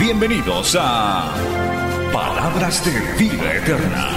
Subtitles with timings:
[0.00, 1.34] Bienvenidos a
[2.12, 4.08] Palabras de Vida Eterna.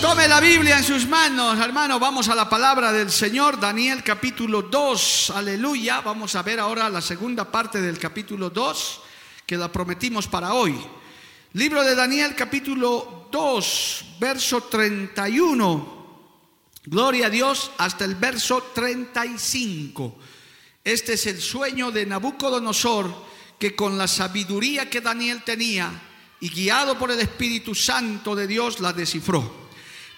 [0.00, 2.00] Tome la Biblia en sus manos, hermano.
[2.00, 5.34] Vamos a la palabra del Señor, Daniel capítulo 2.
[5.36, 6.00] Aleluya.
[6.00, 9.00] Vamos a ver ahora la segunda parte del capítulo 2
[9.44, 10.74] que la prometimos para hoy.
[11.54, 15.98] Libro de Daniel capítulo 2, verso 31.
[16.84, 20.18] Gloria a Dios hasta el verso 35.
[20.84, 25.90] Este es el sueño de Nabucodonosor que con la sabiduría que Daniel tenía
[26.38, 29.68] y guiado por el Espíritu Santo de Dios la descifró.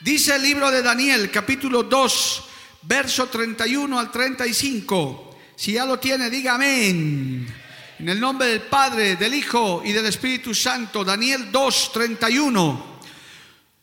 [0.01, 2.45] Dice el libro de Daniel, capítulo 2,
[2.83, 5.37] verso 31 al 35.
[5.55, 7.60] Si ya lo tiene, diga amén.
[8.01, 13.01] En el nombre del Padre, del Hijo y del Espíritu Santo, Daniel 2, 31.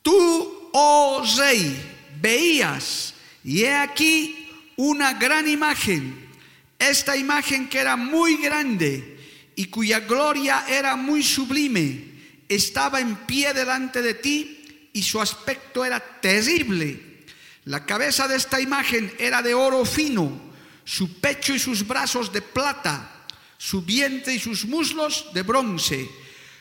[0.01, 1.79] Tú, oh rey,
[2.19, 6.31] veías, y he aquí una gran imagen.
[6.79, 9.19] Esta imagen que era muy grande
[9.55, 12.05] y cuya gloria era muy sublime,
[12.49, 17.23] estaba en pie delante de ti y su aspecto era terrible.
[17.65, 20.41] La cabeza de esta imagen era de oro fino,
[20.83, 23.13] su pecho y sus brazos de plata,
[23.57, 26.09] su vientre y sus muslos de bronce,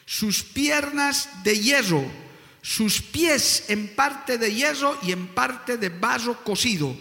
[0.05, 2.05] sus piernas de hierro,
[2.63, 6.97] sus pies en parte de hierro y en parte de barro cocido.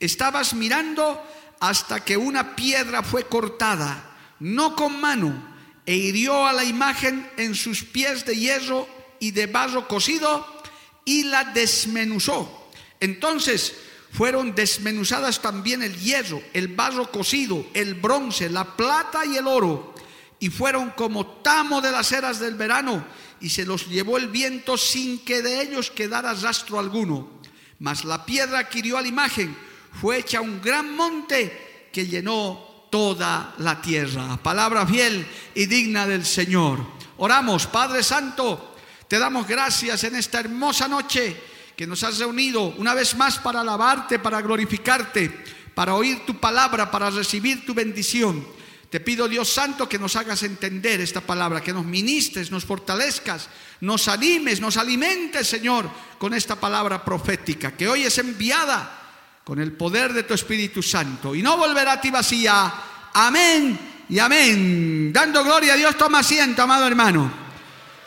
[0.00, 1.22] Estabas mirando
[1.60, 5.54] hasta que una piedra fue cortada, no con mano,
[5.86, 8.88] e hirió a la imagen en sus pies de hierro
[9.20, 10.62] y de barro cocido
[11.04, 12.70] y la desmenuzó.
[13.00, 13.74] Entonces
[14.14, 19.92] fueron desmenuzadas también el hierro, el barro cocido, el bronce, la plata y el oro,
[20.38, 23.04] y fueron como tamo de las eras del verano,
[23.40, 27.40] y se los llevó el viento sin que de ellos quedara rastro alguno.
[27.80, 29.56] Mas la piedra que hirió a la imagen
[30.00, 34.36] fue hecha un gran monte que llenó toda la tierra.
[34.40, 35.26] Palabra fiel
[35.56, 36.86] y digna del Señor.
[37.16, 38.76] Oramos, Padre Santo.
[39.08, 43.60] Te damos gracias en esta hermosa noche que nos has reunido una vez más para
[43.60, 48.46] alabarte, para glorificarte, para oír tu palabra, para recibir tu bendición.
[48.90, 53.48] Te pido, Dios Santo, que nos hagas entender esta palabra, que nos ministres, nos fortalezcas,
[53.80, 59.00] nos animes, nos alimentes, Señor, con esta palabra profética, que hoy es enviada
[59.42, 62.72] con el poder de tu Espíritu Santo y no volverá a ti vacía.
[63.12, 65.12] Amén y amén.
[65.12, 67.32] Dando gloria a Dios, toma asiento, amado hermano.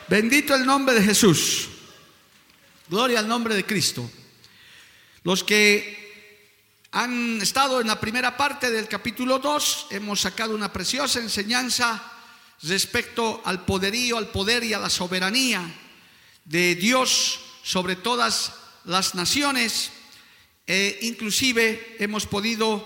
[0.08, 1.68] Bendito el nombre de Jesús.
[2.88, 4.10] Gloria al nombre de Cristo.
[5.22, 11.20] Los que han estado en la primera parte del capítulo 2, hemos sacado una preciosa
[11.20, 12.02] enseñanza
[12.62, 15.62] respecto al poderío, al poder y a la soberanía
[16.46, 18.54] de Dios sobre todas
[18.84, 19.90] las naciones.
[20.66, 22.82] E inclusive hemos podido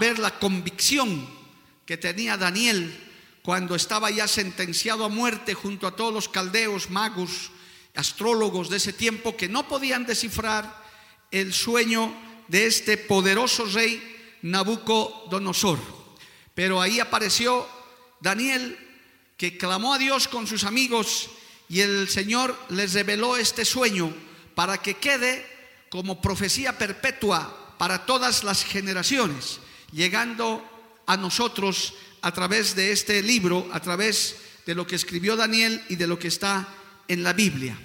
[0.00, 1.30] ver la convicción
[1.86, 2.92] que tenía Daniel
[3.42, 7.52] cuando estaba ya sentenciado a muerte junto a todos los caldeos, magos,
[7.96, 10.84] astrólogos de ese tiempo que no podían descifrar
[11.30, 12.14] el sueño
[12.48, 14.00] de este poderoso rey
[14.42, 15.78] Nabucodonosor.
[16.54, 17.66] Pero ahí apareció
[18.20, 18.78] Daniel
[19.36, 21.28] que clamó a Dios con sus amigos
[21.68, 24.14] y el Señor les reveló este sueño
[24.54, 25.44] para que quede
[25.90, 29.60] como profecía perpetua para todas las generaciones,
[29.92, 30.64] llegando
[31.06, 35.96] a nosotros a través de este libro, a través de lo que escribió Daniel y
[35.96, 36.68] de lo que está
[37.08, 37.78] en la Biblia.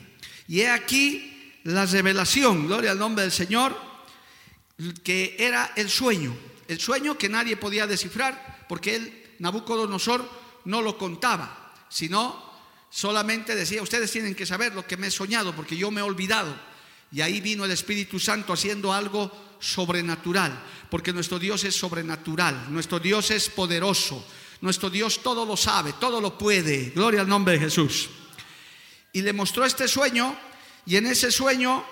[0.48, 3.78] Y he aquí la revelación, gloria al nombre del Señor,
[5.04, 6.36] que era el sueño,
[6.68, 10.28] el sueño que nadie podía descifrar, porque él, Nabucodonosor,
[10.66, 12.51] no lo contaba, sino
[12.90, 16.04] solamente decía, ustedes tienen que saber lo que me he soñado, porque yo me he
[16.04, 16.56] olvidado.
[17.12, 20.57] Y ahí vino el Espíritu Santo haciendo algo sobrenatural,
[20.90, 24.25] porque nuestro Dios es sobrenatural, nuestro Dios es poderoso,
[24.62, 26.92] nuestro Dios todo lo sabe, todo lo puede.
[26.92, 28.10] Gloria al nombre de Jesús.
[29.13, 30.38] Y le mostró este sueño
[30.86, 31.86] y en ese sueño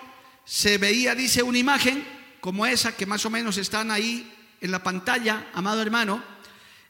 [0.46, 2.06] se veía, dice, una imagen
[2.42, 4.32] como esa que más o menos están ahí
[4.62, 6.24] en la pantalla, amado hermano,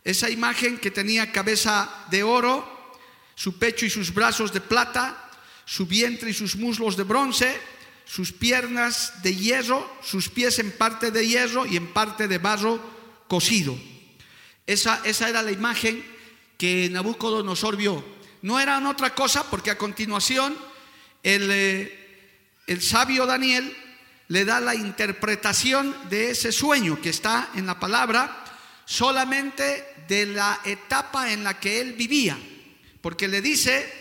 [0.03, 2.95] esa imagen que tenía cabeza de oro,
[3.35, 5.29] su pecho y sus brazos de plata,
[5.65, 7.59] su vientre y sus muslos de bronce,
[8.05, 12.81] sus piernas de hierro, sus pies en parte de hierro y en parte de barro
[13.27, 13.77] cocido.
[14.65, 16.03] Esa, esa era la imagen
[16.57, 18.03] que Nabucodonosor vio.
[18.41, 20.57] No eran otra cosa porque a continuación
[21.23, 23.75] el, eh, el sabio Daniel
[24.29, 28.45] le da la interpretación de ese sueño que está en la palabra
[28.85, 32.37] solamente de la etapa en la que él vivía.
[33.01, 33.91] Porque le dice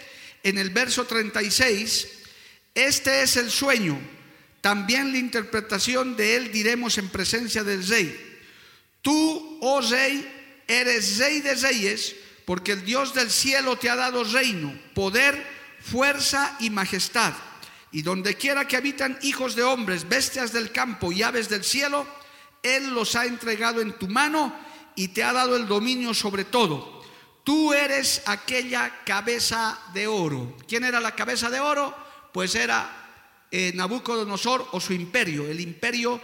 [0.43, 2.09] en el verso 36,
[2.75, 3.99] este es el sueño,
[4.61, 8.39] también la interpretación de él diremos en presencia del rey.
[9.03, 12.15] Tú, oh rey, eres rey de reyes,
[12.49, 15.47] porque el Dios del cielo te ha dado reino, poder,
[15.83, 17.35] fuerza y majestad
[17.93, 22.07] y donde quiera que habitan hijos de hombres, bestias del campo y aves del cielo,
[22.63, 24.55] Él los ha entregado en tu mano
[24.97, 27.05] y te ha dado el dominio sobre todo.
[27.45, 30.57] Tú eres aquella cabeza de oro.
[30.67, 31.95] ¿Quién era la cabeza de oro?
[32.33, 36.19] Pues era eh, Nabucodonosor o su imperio, el imperio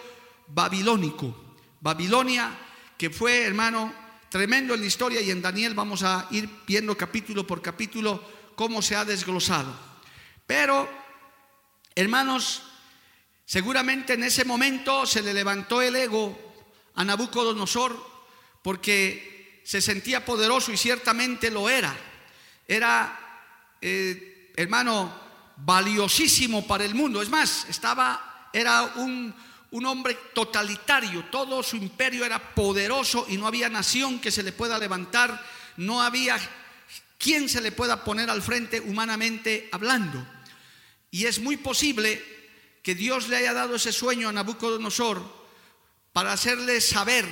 [0.47, 1.55] babilónico.
[1.83, 2.51] Babilonia,
[2.97, 4.04] que fue, hermano,
[4.35, 8.21] tremendo en la historia y en Daniel vamos a ir viendo capítulo por capítulo
[8.57, 9.73] cómo se ha desglosado.
[10.45, 10.89] Pero
[11.95, 12.63] Hermanos,
[13.45, 16.37] seguramente en ese momento se le levantó el ego
[16.97, 17.97] a Nabucodonosor
[18.61, 21.97] porque se sentía poderoso y ciertamente lo era.
[22.67, 25.15] Era, eh, hermano,
[25.59, 27.23] valiosísimo para el mundo.
[27.23, 29.33] Es más, estaba, era un,
[29.75, 34.53] un hombre totalitario, todo su imperio era poderoso y no había nación que se le
[34.53, 35.45] pueda levantar,
[35.79, 36.39] no había
[37.19, 40.25] quien se le pueda poner al frente humanamente hablando.
[41.11, 42.25] Y es muy posible
[42.85, 45.21] que Dios le haya dado ese sueño a Nabucodonosor
[46.13, 47.27] para hacerle saber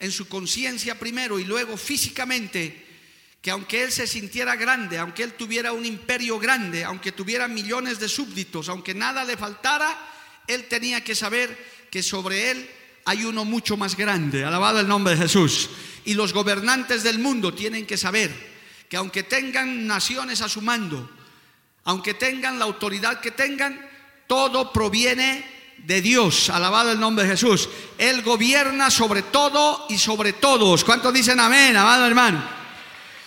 [0.00, 2.84] en su conciencia primero y luego físicamente
[3.40, 8.00] que aunque él se sintiera grande, aunque él tuviera un imperio grande, aunque tuviera millones
[8.00, 9.96] de súbditos, aunque nada le faltara,
[10.48, 12.68] él tenía que saber que sobre él
[13.04, 14.44] hay uno mucho más grande.
[14.44, 15.70] Alabado el nombre de Jesús.
[16.04, 18.32] Y los gobernantes del mundo tienen que saber
[18.88, 21.08] que aunque tengan naciones a su mando,
[21.84, 23.80] aunque tengan la autoridad que tengan,
[24.26, 25.44] todo proviene
[25.86, 26.50] de Dios.
[26.50, 27.68] Alabado el nombre de Jesús.
[27.96, 30.82] Él gobierna sobre todo y sobre todos.
[30.82, 32.44] ¿Cuántos dicen amén, amado hermano?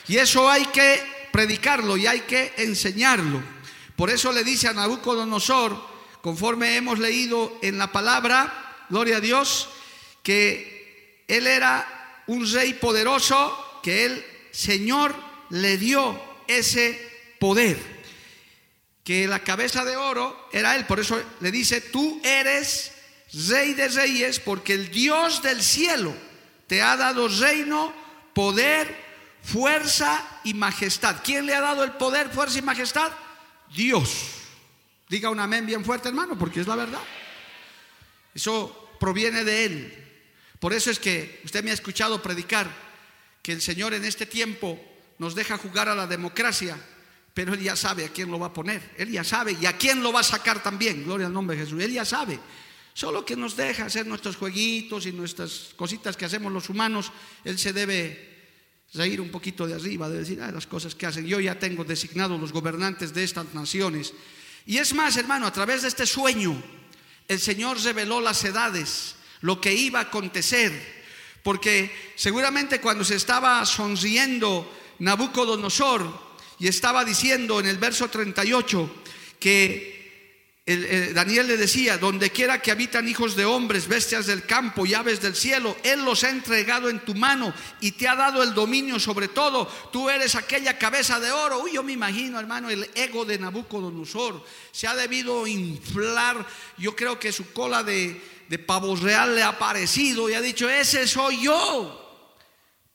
[0.09, 3.41] Y eso hay que predicarlo y hay que enseñarlo.
[3.95, 9.69] Por eso le dice a Nabucodonosor, conforme hemos leído en la palabra, gloria a Dios,
[10.23, 15.15] que él era un rey poderoso, que el Señor
[15.49, 16.99] le dio ese
[17.39, 17.97] poder
[19.07, 20.85] que la cabeza de oro era él.
[20.85, 22.91] Por eso le dice, tú eres
[23.47, 26.13] rey de reyes porque el Dios del cielo
[26.67, 27.93] te ha dado reino,
[28.33, 28.93] poder,
[29.41, 31.21] fuerza y majestad.
[31.23, 33.13] ¿Quién le ha dado el poder, fuerza y majestad?
[33.73, 34.09] Dios.
[35.09, 37.03] Diga un amén bien fuerte, hermano, porque es la verdad.
[38.33, 40.03] Eso proviene de Él.
[40.59, 42.69] Por eso es que usted me ha escuchado predicar
[43.41, 44.79] que el Señor en este tiempo
[45.19, 46.77] nos deja jugar a la democracia
[47.37, 48.81] pero Él ya sabe a quién lo va a poner.
[48.97, 51.03] Él ya sabe y a quién lo va a sacar también.
[51.03, 51.79] Gloria al nombre de Jesús.
[51.79, 52.39] Él ya sabe.
[52.95, 57.11] Solo que nos deja hacer nuestros jueguitos y nuestras cositas que hacemos los humanos.
[57.43, 58.39] Él se debe
[58.95, 61.27] reír un poquito de arriba, de decir, ah, las cosas que hacen.
[61.27, 64.15] Yo ya tengo designados los gobernantes de estas naciones.
[64.67, 66.61] Y es más, hermano, a través de este sueño,
[67.27, 71.05] el Señor reveló las edades, lo que iba a acontecer.
[71.41, 76.27] Porque seguramente cuando se estaba sonriendo Nabucodonosor,
[76.59, 78.89] y estaba diciendo en el verso 38
[79.39, 79.96] que
[81.13, 85.21] Daniel le decía, donde quiera que habitan hijos de hombres, bestias del campo y aves
[85.21, 88.99] del cielo, Él los ha entregado en tu mano y te ha dado el dominio
[88.99, 89.65] sobre todo.
[89.93, 91.63] Tú eres aquella cabeza de oro.
[91.63, 94.43] Uy, yo me imagino, hermano, el ego de Nabucodonosor
[94.73, 96.45] se ha debido inflar.
[96.77, 100.69] Yo creo que su cola de, de pavo real le ha parecido y ha dicho,
[100.69, 102.03] ese soy yo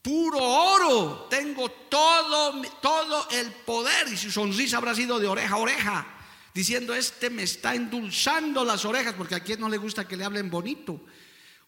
[0.02, 4.08] puro oro, tengo todo, todo el poder.
[4.12, 6.06] Y su sonrisa habrá sido de oreja a oreja,
[6.54, 10.24] diciendo, este me está endulzando las orejas, porque a quien no le gusta que le
[10.24, 11.00] hablen bonito.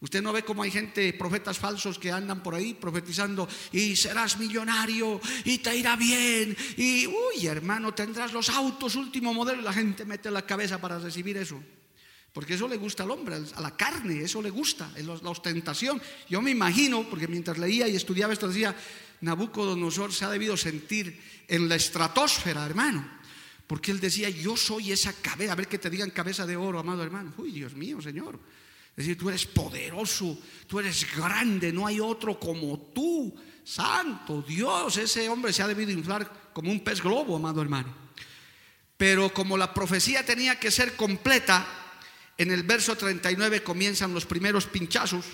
[0.00, 4.38] Usted no ve cómo hay gente, profetas falsos que andan por ahí profetizando y serás
[4.38, 9.72] millonario y te irá bien y, uy, hermano, tendrás los autos último modelo y la
[9.72, 11.58] gente mete la cabeza para recibir eso.
[12.34, 16.02] Porque eso le gusta al hombre, a la carne, eso le gusta, la ostentación.
[16.28, 18.76] Yo me imagino, porque mientras leía y estudiaba esto decía,
[19.20, 23.08] Nabucodonosor se ha debido sentir en la estratosfera, hermano.
[23.66, 26.78] Porque él decía, yo soy esa cabeza, a ver que te digan cabeza de oro,
[26.78, 27.32] amado hermano.
[27.38, 28.38] Uy, Dios mío, Señor.
[28.90, 33.34] Es decir, tú eres poderoso, tú eres grande, no hay otro como tú.
[33.64, 37.92] Santo Dios, ese hombre se ha debido inflar como un pez globo, amado hermano.
[38.96, 41.66] Pero como la profecía tenía que ser completa,
[42.36, 45.24] en el verso 39 comienzan los primeros pinchazos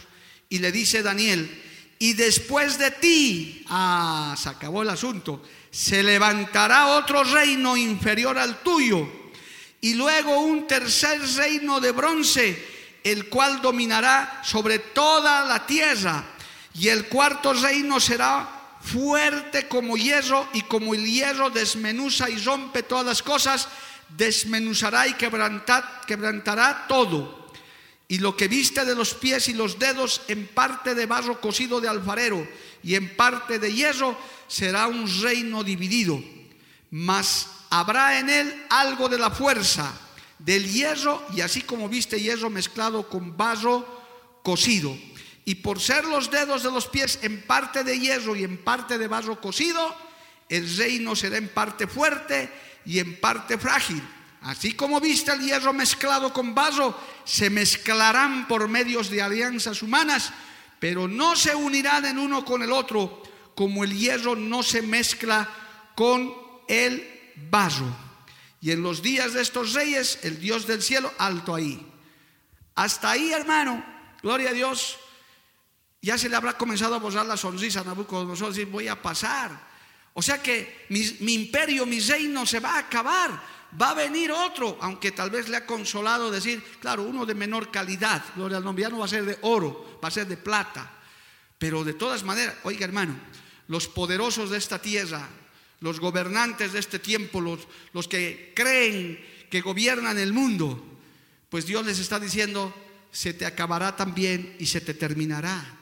[0.49, 1.51] y le dice Daniel,
[1.99, 8.61] y después de ti, ah, se acabó el asunto, se levantará otro reino inferior al
[8.63, 9.09] tuyo
[9.81, 12.69] y luego un tercer reino de bronce,
[13.05, 16.25] el cual dominará sobre toda la tierra
[16.75, 22.83] y el cuarto reino será fuerte como hierro y como el hierro desmenuza y rompe
[22.83, 23.69] todas las cosas,
[24.17, 27.41] desmenuzará y quebrantará todo.
[28.09, 31.81] Y lo que viste de los pies y los dedos en parte de barro cocido
[31.81, 32.47] de alfarero
[32.83, 34.17] y en parte de hierro
[34.49, 36.23] será un reino dividido.
[36.91, 39.93] Mas habrá en él algo de la fuerza
[40.39, 43.87] del hierro y así como viste hierro mezclado con barro
[44.43, 44.97] cocido.
[45.45, 48.99] Y por ser los dedos de los pies en parte de hierro y en parte
[48.99, 49.95] de barro cocido,
[50.49, 52.51] el reino será en parte fuerte
[52.85, 54.03] y en parte frágil.
[54.43, 60.33] Así como viste el hierro mezclado con barro, se mezclarán por medios de alianzas humanas,
[60.81, 63.23] pero no se unirán en uno con el otro,
[63.55, 65.49] como el hierro no se mezcla
[65.95, 66.35] con
[66.67, 67.95] el barro.
[68.61, 71.87] Y en los días de estos reyes, el Dios del cielo, alto ahí.
[72.75, 73.85] Hasta ahí, hermano,
[74.23, 74.99] gloria a Dios,
[76.03, 79.69] ya se le habrá comenzado a borrar la sonrisa a Nabucodonosor, decir, voy a pasar.
[80.15, 83.60] O sea que mi, imperio, mi reino se va a acabar.
[83.81, 87.71] Va a venir otro, aunque tal vez le ha consolado decir, claro, uno de menor
[87.71, 90.37] calidad, gloria al nombre, ya no va a ser de oro, va a ser de
[90.37, 90.91] plata.
[91.59, 93.15] Pero de todas maneras, oiga hermano,
[93.69, 95.29] los poderosos de esta tierra,
[95.81, 97.61] los gobernantes de este tiempo, los,
[97.93, 100.83] los que creen que gobiernan el mundo,
[101.49, 102.75] pues Dios les está diciendo,
[103.13, 105.81] se te acabará también y se te terminará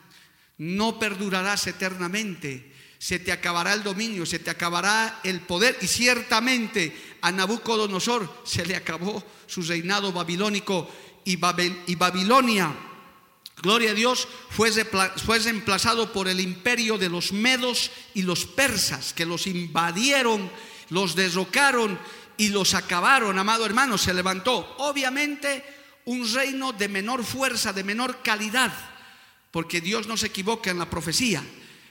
[0.59, 2.73] no perdurarás eternamente.
[2.99, 8.67] Se te acabará el dominio, se te acabará el poder y ciertamente a Nabucodonosor se
[8.67, 10.91] le acabó su reinado babilónico
[11.25, 12.75] y, Babilonia,
[13.63, 19.13] gloria a Dios, fue, fue reemplazado por el imperio de los medos y los persas
[19.13, 20.51] que los invadieron,
[20.89, 21.99] los derrocaron
[22.37, 24.75] y los acabaron, amado hermano, se levantó.
[24.79, 25.65] Obviamente
[26.07, 28.73] un reino de menor fuerza, de menor calidad
[29.51, 31.43] porque Dios no se equivoca en la profecía.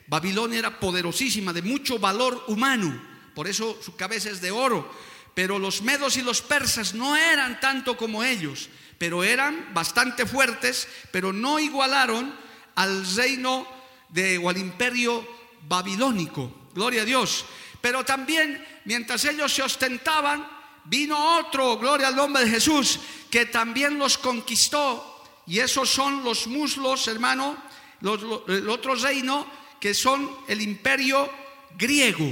[0.07, 3.01] Babilonia era poderosísima, de mucho valor humano,
[3.35, 4.89] por eso su cabeza es de oro.
[5.33, 10.87] Pero los medos y los persas no eran tanto como ellos, pero eran bastante fuertes,
[11.11, 12.33] pero no igualaron
[12.75, 13.67] al reino
[14.09, 15.27] de, o al imperio
[15.67, 16.69] babilónico.
[16.73, 17.45] Gloria a Dios.
[17.81, 20.47] Pero también, mientras ellos se ostentaban,
[20.85, 22.99] vino otro, gloria al nombre de Jesús,
[23.29, 27.57] que también los conquistó y esos son los muslos, hermano,
[28.01, 29.47] el otro reino
[29.79, 31.29] que son el imperio
[31.77, 32.25] griego.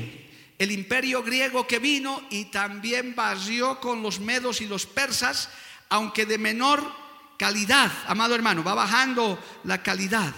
[0.57, 5.49] El imperio griego que vino y también barrió con los medos y los persas,
[5.89, 6.81] aunque de menor
[7.37, 10.33] calidad, amado hermano, va bajando la calidad.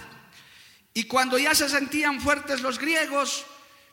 [0.92, 3.44] Y cuando ya se sentían fuertes los griegos,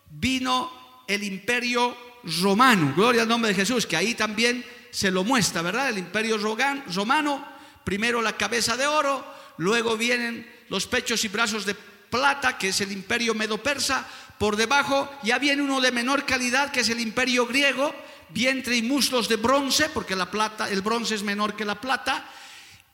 [0.10, 1.96] vino el imperio
[2.42, 5.90] romano, gloria al nombre de Jesús, que ahí también se lo muestra, ¿verdad?
[5.90, 7.56] El imperio romano
[7.86, 9.24] primero la cabeza de oro,
[9.58, 11.76] luego vienen los pechos y brazos de
[12.16, 14.08] plata, que es el imperio medo-persa,
[14.38, 17.94] por debajo ya viene uno de menor calidad, que es el imperio griego,
[18.30, 22.26] vientre y muslos de bronce, porque la plata, el bronce es menor que la plata,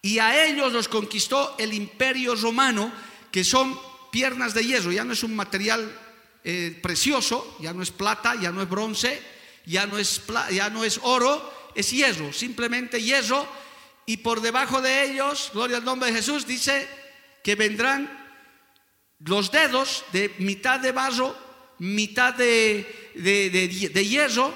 [0.02, 2.92] y a ellos los conquistó el imperio romano,
[3.32, 3.80] que son
[4.12, 5.92] piernas de hierro, ya no es un material
[6.44, 9.22] eh, precioso, ya no es plata, ya no es bronce,
[9.68, 13.48] ya no es, ya no es oro, es hierro, simplemente hierro
[14.08, 16.88] y por debajo de ellos, gloria al nombre de Jesús, dice
[17.44, 18.21] que vendrán
[19.26, 21.36] los dedos de mitad de barro,
[21.80, 24.54] mitad de, de, hierro,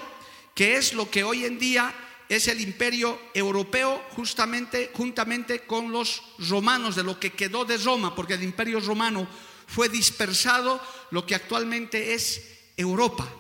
[0.53, 1.93] que es lo que hoy en día
[2.27, 8.15] es el imperio europeo justamente juntamente con los romanos, de lo que quedó de Roma,
[8.15, 9.27] porque el imperio romano
[9.67, 10.81] fue dispersado
[11.12, 12.41] lo que actualmente es
[12.77, 13.31] Europa,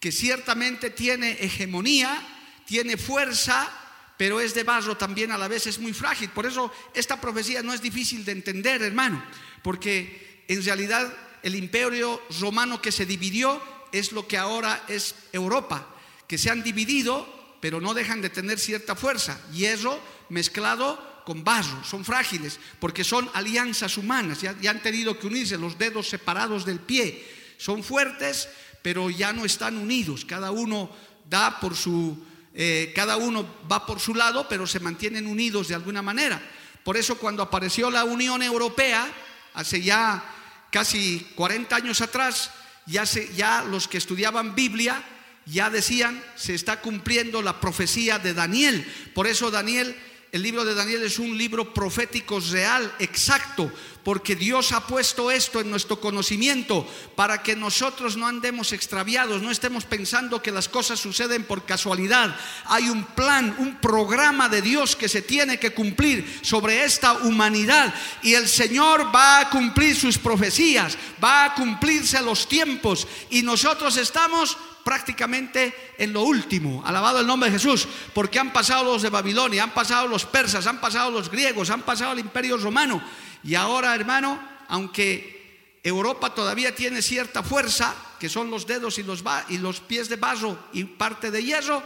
[0.00, 2.26] que ciertamente tiene hegemonía,
[2.66, 3.70] tiene fuerza,
[4.16, 6.30] pero es de barro también a la vez, es muy frágil.
[6.30, 9.22] Por eso esta profecía no es difícil de entender, hermano,
[9.62, 15.86] porque en realidad el imperio romano que se dividió es lo que ahora es Europa,
[16.26, 17.26] que se han dividido,
[17.60, 19.40] pero no dejan de tener cierta fuerza.
[19.52, 25.58] Hierro mezclado con barro, son frágiles, porque son alianzas humanas, ya, han tenido que unirse
[25.58, 27.24] los dedos separados del pie.
[27.58, 28.48] Son fuertes,
[28.82, 30.90] pero ya no están unidos, cada uno
[31.28, 32.18] da por su
[32.54, 36.42] eh, cada uno va por su lado, pero se mantienen unidos de alguna manera.
[36.84, 39.10] Por eso cuando apareció la Unión Europea,
[39.54, 40.31] hace ya
[40.72, 42.50] casi 40 años atrás,
[42.86, 45.04] ya, ya los que estudiaban Biblia
[45.46, 48.86] ya decían, se está cumpliendo la profecía de Daniel.
[49.14, 49.96] Por eso Daniel
[50.32, 53.70] el libro de Daniel es un libro profético real, exacto,
[54.02, 59.50] porque Dios ha puesto esto en nuestro conocimiento para que nosotros no andemos extraviados, no
[59.50, 62.34] estemos pensando que las cosas suceden por casualidad.
[62.64, 67.94] Hay un plan, un programa de Dios que se tiene que cumplir sobre esta humanidad
[68.22, 73.98] y el Señor va a cumplir sus profecías, va a cumplirse los tiempos y nosotros
[73.98, 76.82] estamos prácticamente en lo último.
[76.84, 80.66] Alabado el nombre de Jesús, porque han pasado los de Babilonia, han pasado los persas,
[80.66, 83.02] han pasado los griegos, han pasado el imperio romano.
[83.44, 89.80] Y ahora, hermano, aunque Europa todavía tiene cierta fuerza, que son los dedos y los,
[89.80, 91.82] pies de barro y parte de hierro,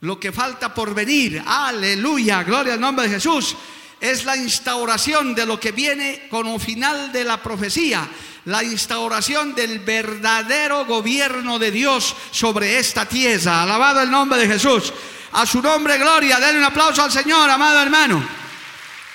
[0.00, 3.56] lo que falta por venir, aleluya, gloria al nombre de Jesús,
[4.00, 8.08] es la instauración de lo que viene como final de la profecía
[8.46, 13.62] la instauración del verdadero gobierno de Dios sobre esta tierra.
[13.62, 14.92] Alabado el nombre de Jesús.
[15.32, 16.40] A su nombre, gloria.
[16.40, 18.26] Denle un aplauso al Señor, amado hermano.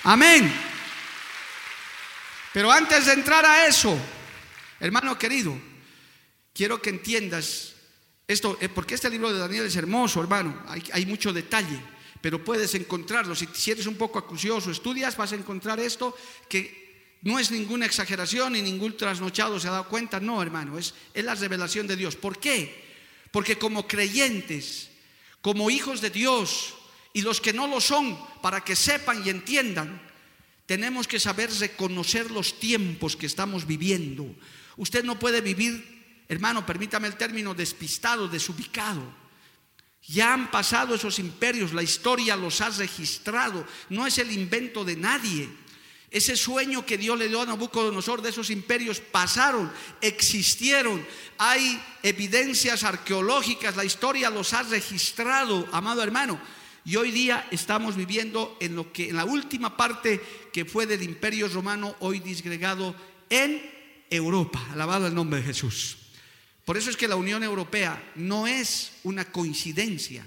[0.04, 0.52] Amén.
[2.52, 3.98] Pero antes de entrar a eso,
[4.80, 5.58] hermano querido,
[6.54, 7.74] quiero que entiendas
[8.26, 10.64] esto, eh, porque este libro de Daniel es hermoso, hermano.
[10.68, 11.78] Hay, hay mucho detalle,
[12.26, 13.36] pero puedes encontrarlo.
[13.36, 16.12] Si, si eres un poco acucioso, estudias, vas a encontrar esto
[16.48, 20.92] que no es ninguna exageración ni ningún trasnochado se ha dado cuenta, no hermano, es,
[21.14, 22.16] es la revelación de Dios.
[22.16, 22.84] ¿Por qué?
[23.30, 24.90] Porque como creyentes,
[25.40, 26.74] como hijos de Dios
[27.12, 30.02] y los que no lo son, para que sepan y entiendan,
[30.66, 34.26] tenemos que saber reconocer los tiempos que estamos viviendo.
[34.76, 39.25] Usted no puede vivir, hermano, permítame el término, despistado, desubicado.
[40.08, 44.96] Ya han pasado esos imperios, la historia los ha registrado, no es el invento de
[44.96, 45.48] nadie.
[46.10, 49.70] Ese sueño que Dios le dio a Nabucodonosor de esos imperios pasaron,
[50.00, 51.04] existieron.
[51.36, 56.40] Hay evidencias arqueológicas, la historia los ha registrado, amado hermano.
[56.84, 60.22] Y hoy día estamos viviendo en lo que en la última parte
[60.52, 62.94] que fue del Imperio Romano, hoy disgregado
[63.28, 63.60] en
[64.08, 64.64] Europa.
[64.72, 65.96] Alabado el nombre de Jesús.
[66.66, 70.26] Por eso es que la Unión Europea no es una coincidencia,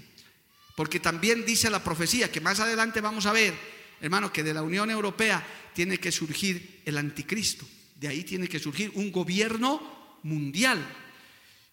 [0.74, 3.52] porque también dice la profecía que más adelante vamos a ver,
[4.00, 7.66] hermano, que de la Unión Europea tiene que surgir el anticristo.
[7.94, 10.82] De ahí tiene que surgir un gobierno mundial.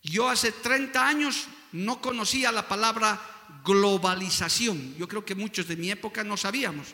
[0.04, 3.22] Yo hace 30 años no conocía la palabra
[3.64, 4.98] globalización.
[4.98, 6.88] Yo creo que muchos de mi época no sabíamos.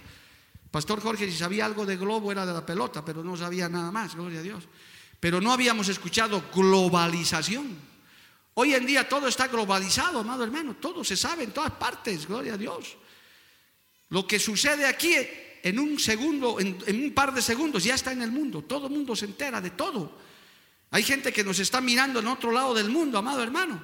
[0.69, 3.91] Pastor Jorge, si sabía algo de globo era de la pelota, pero no sabía nada
[3.91, 4.67] más, gloria a Dios.
[5.23, 7.79] Pero no habíamos escuchado globalización.
[8.55, 12.55] Hoy en día todo está globalizado, amado hermano, todo se sabe en todas partes, gloria
[12.55, 12.97] a Dios.
[14.09, 15.15] Lo que sucede aquí
[15.63, 18.63] en un segundo, en, un par de segundos, ya está en el mundo.
[18.63, 20.11] Todo el mundo se entera de todo.
[20.91, 23.81] Hay gente que nos está mirando en otro lado del mundo, amado hermano,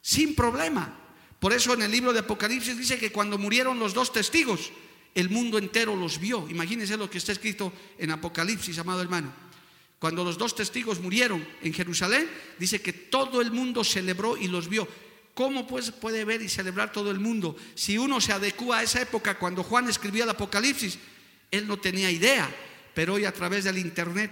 [0.00, 0.92] sin problema.
[1.38, 4.72] Por eso en el libro de Apocalipsis dice que cuando murieron los dos testigos,
[5.14, 6.48] el mundo entero los vio.
[6.50, 9.43] Imagínense lo que está escrito en Apocalipsis, amado hermano.
[10.04, 14.68] Cuando los dos testigos murieron en Jerusalén, dice que todo el mundo celebró y los
[14.68, 14.86] vio.
[15.32, 17.56] ¿Cómo pues puede ver y celebrar todo el mundo?
[17.74, 20.98] Si uno se adecua a esa época, cuando Juan escribía el Apocalipsis,
[21.50, 22.54] él no tenía idea,
[22.92, 24.30] pero hoy a través del Internet,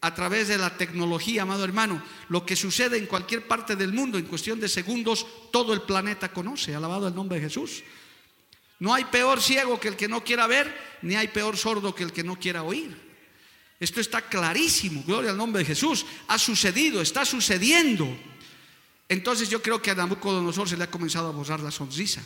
[0.00, 4.16] a través de la tecnología, amado hermano, lo que sucede en cualquier parte del mundo,
[4.16, 7.82] en cuestión de segundos, todo el planeta conoce, alabado el nombre de Jesús.
[8.78, 12.04] No hay peor ciego que el que no quiera ver, ni hay peor sordo que
[12.04, 13.09] el que no quiera oír.
[13.80, 16.04] Esto está clarísimo, gloria al nombre de Jesús.
[16.28, 18.06] Ha sucedido, está sucediendo.
[19.08, 22.22] Entonces yo creo que a Nabucodonosor se le ha comenzado a borrar la sonrisa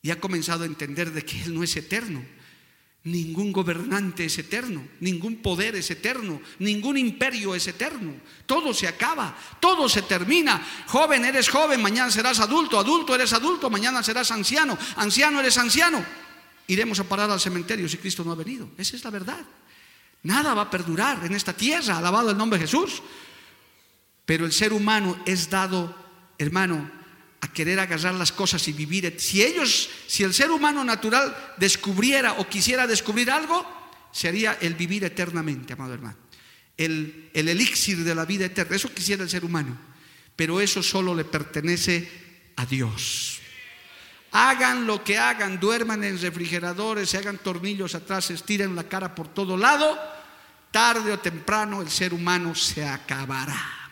[0.00, 2.24] y ha comenzado a entender de que Él no es eterno.
[3.02, 8.14] Ningún gobernante es eterno, ningún poder es eterno, ningún imperio es eterno.
[8.46, 10.66] Todo se acaba, todo se termina.
[10.86, 16.02] Joven eres joven, mañana serás adulto, adulto eres adulto, mañana serás anciano, anciano eres anciano.
[16.66, 18.70] Iremos a parar al cementerio si Cristo no ha venido.
[18.78, 19.44] Esa es la verdad.
[20.24, 23.02] Nada va a perdurar en esta tierra, alabado el nombre de Jesús.
[24.24, 25.94] Pero el ser humano es dado,
[26.38, 26.90] hermano,
[27.42, 29.14] a querer agarrar las cosas y vivir.
[29.20, 33.66] Si ellos, si el ser humano natural descubriera o quisiera descubrir algo,
[34.12, 36.16] sería el vivir eternamente, amado hermano.
[36.76, 38.76] El, el elixir de la vida eterna.
[38.76, 39.76] Eso quisiera el ser humano.
[40.34, 42.08] Pero eso solo le pertenece
[42.56, 43.33] a Dios.
[44.36, 49.28] Hagan lo que hagan, duerman en refrigeradores, se hagan tornillos atrás, estiren la cara por
[49.28, 49.96] todo lado,
[50.72, 53.84] tarde o temprano el ser humano se acabará.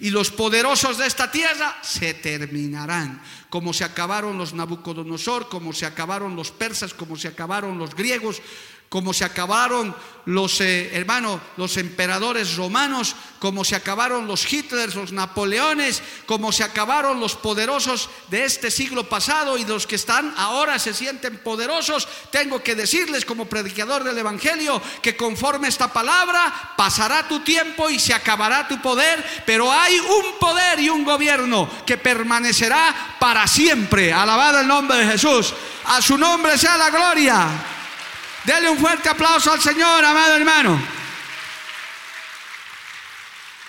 [0.00, 5.86] Y los poderosos de esta tierra se terminarán, como se acabaron los Nabucodonosor, como se
[5.86, 8.42] acabaron los persas, como se acabaron los griegos,
[8.88, 9.94] como se acabaron
[10.28, 16.64] los eh, hermanos, los emperadores romanos, como se acabaron los Hitlers, los Napoleones, como se
[16.64, 22.06] acabaron los poderosos de este siglo pasado y los que están ahora se sienten poderosos,
[22.30, 27.98] tengo que decirles como predicador del Evangelio que conforme esta palabra pasará tu tiempo y
[27.98, 34.12] se acabará tu poder, pero hay un poder y un gobierno que permanecerá para siempre.
[34.12, 35.54] Alabado el nombre de Jesús.
[35.86, 37.77] A su nombre sea la gloria.
[38.44, 40.80] Dele un fuerte aplauso al Señor, amado hermano.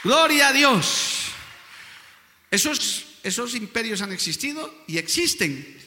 [0.04, 1.32] Gloria a Dios.
[2.52, 5.78] Esos, esos imperios han existido y existen.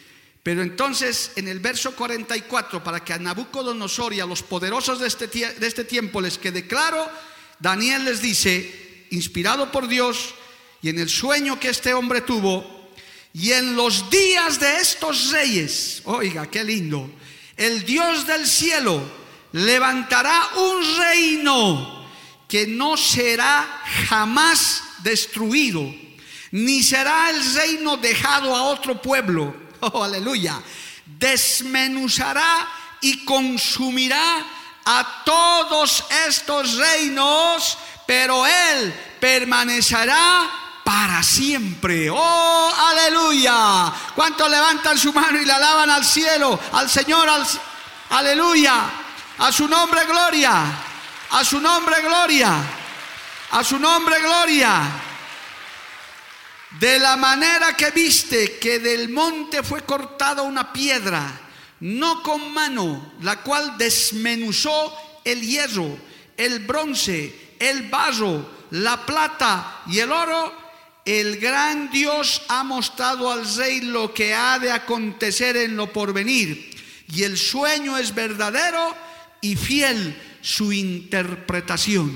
[0.43, 5.07] Pero entonces en el verso 44, para que a Nabucodonosor y a los poderosos de
[5.07, 7.09] este, de este tiempo les quede claro,
[7.61, 10.35] Daniel les dice, inspirado por Dios
[10.83, 12.91] y en el sueño que este hombre tuvo,
[13.33, 17.09] y en los días de estos reyes, oiga, qué lindo,
[17.57, 19.03] el Dios del cielo
[19.53, 22.07] levantará un reino
[22.49, 25.83] que no será jamás destruido,
[26.51, 29.63] ni será el reino dejado a otro pueblo.
[29.85, 30.63] Oh, aleluya.
[31.05, 32.69] Desmenuzará
[33.01, 34.47] y consumirá
[34.85, 42.11] a todos estos reinos, pero él permanecerá para siempre.
[42.11, 43.93] Oh, aleluya.
[44.15, 47.47] ¿Cuántos levantan su mano y le alaban al cielo, al Señor, al,
[48.11, 48.91] aleluya?
[49.39, 50.65] A su nombre gloria,
[51.31, 52.55] a su nombre gloria,
[53.51, 54.83] a su nombre gloria.
[56.79, 61.31] De la manera que viste que del monte fue cortada una piedra,
[61.81, 65.99] no con mano, la cual desmenuzó el hierro,
[66.37, 70.62] el bronce, el barro, la plata y el oro,
[71.05, 76.71] el gran Dios ha mostrado al rey lo que ha de acontecer en lo porvenir.
[77.09, 78.95] Y el sueño es verdadero
[79.41, 82.13] y fiel su interpretación.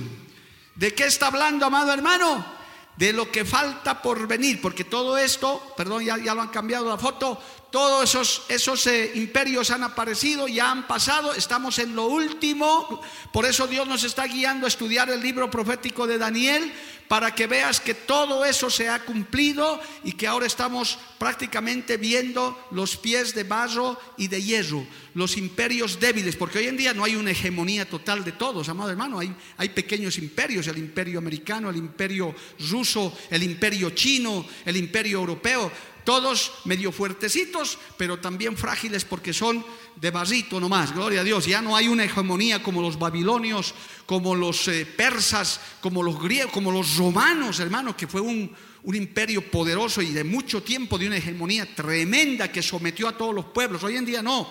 [0.75, 2.55] ¿De qué está hablando, amado hermano?
[2.96, 6.88] De lo que falta por venir, porque todo esto, perdón, ya, ya lo han cambiado
[6.88, 13.00] la foto, todos esos, eh, imperios han aparecido, ya han pasado, estamos en lo último.
[13.33, 16.72] Por eso Dios nos está guiando a estudiar el libro profético de Daniel,
[17.09, 22.59] para que veas que todo eso se ha cumplido y que ahora estamos prácticamente viendo
[22.72, 27.05] los pies de barro y de hierro, los imperios débiles, porque hoy en día no
[27.05, 31.76] hay una hegemonía total de todos, amado hermano, hay pequeños imperios, el imperio americano, el
[31.76, 32.35] imperio
[32.70, 35.70] ruso, el imperio chino, el imperio europeo,
[36.06, 39.66] todos medio fuertecitos, pero también frágiles porque son
[39.96, 41.46] de barrito nomás, gloria a Dios.
[41.46, 43.74] Ya no hay una hegemonía como los babilonios,
[44.06, 49.50] como los eh, persas, como los griegos, como los romanos, hermano, que fue un imperio
[49.50, 53.82] poderoso y de mucho tiempo, de una hegemonía tremenda que sometió a todos los pueblos.
[53.82, 54.48] Hoy en día no.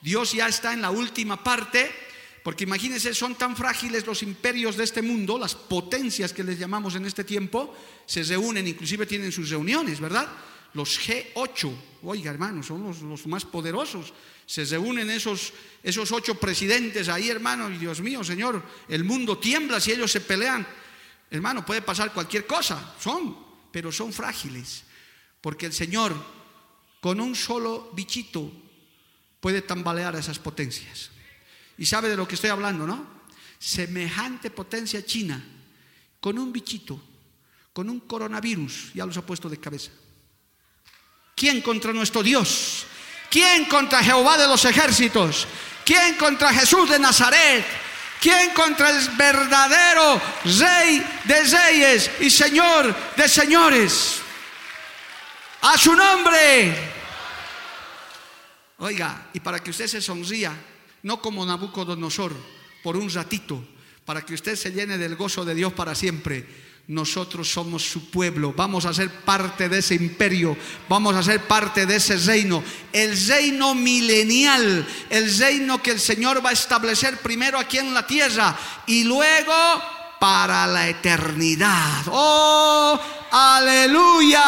[0.00, 1.90] Dios ya está en la última parte,
[2.44, 6.94] porque imagínense, son tan frágiles los imperios de este mundo, las potencias que les llamamos
[6.94, 7.74] en este tiempo,
[8.06, 10.28] se reúnen, inclusive tienen sus reuniones, ¿verdad?
[10.74, 11.72] Los G8,
[12.04, 14.12] oiga hermano, son los, más poderosos.
[14.46, 19.80] Se reúnen esos, esos ocho presidentes ahí, hermano, y Dios mío, Señor, el mundo tiembla
[19.80, 20.66] si ellos se pelean.
[21.30, 23.36] Hermano, puede pasar cualquier cosa, son,
[23.70, 24.84] pero son frágiles,
[25.40, 26.14] porque el Señor
[27.00, 28.52] con un solo bichito
[29.40, 31.10] puede tambalear a esas potencias.
[31.78, 33.22] Y sabe de lo que estoy hablando, ¿no?
[33.58, 35.42] Semejante potencia china,
[36.20, 37.02] con un bichito,
[37.72, 39.90] con un coronavirus, ya los ha puesto de cabeza.
[41.34, 42.86] ¿Quién contra nuestro Dios?
[43.30, 45.46] ¿Quién contra Jehová de los ejércitos?
[45.84, 47.64] ¿Quién contra Jesús de Nazaret?
[48.20, 54.20] ¿Quién contra el verdadero Rey de reyes y Señor de señores?
[55.62, 56.90] A su nombre.
[58.78, 60.52] Oiga, y para que usted se sonría,
[61.02, 62.32] no como Nabucodonosor,
[62.82, 63.64] por un ratito,
[64.04, 66.46] para que usted se llene del gozo de Dios para siempre
[66.88, 70.56] nosotros somos su pueblo, vamos a ser parte de ese imperio,
[70.88, 76.44] vamos a ser parte de ese reino, el reino milenial, el reino que el Señor
[76.44, 79.54] va a establecer primero aquí en la tierra y luego
[80.18, 82.02] para la eternidad.
[82.08, 84.42] Oh, aleluya.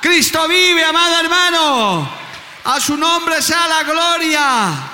[0.00, 2.10] Cristo vive, amado hermano.
[2.64, 4.90] A su nombre sea la gloria.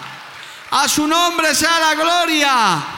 [0.71, 2.95] A su nombre sea la gloria.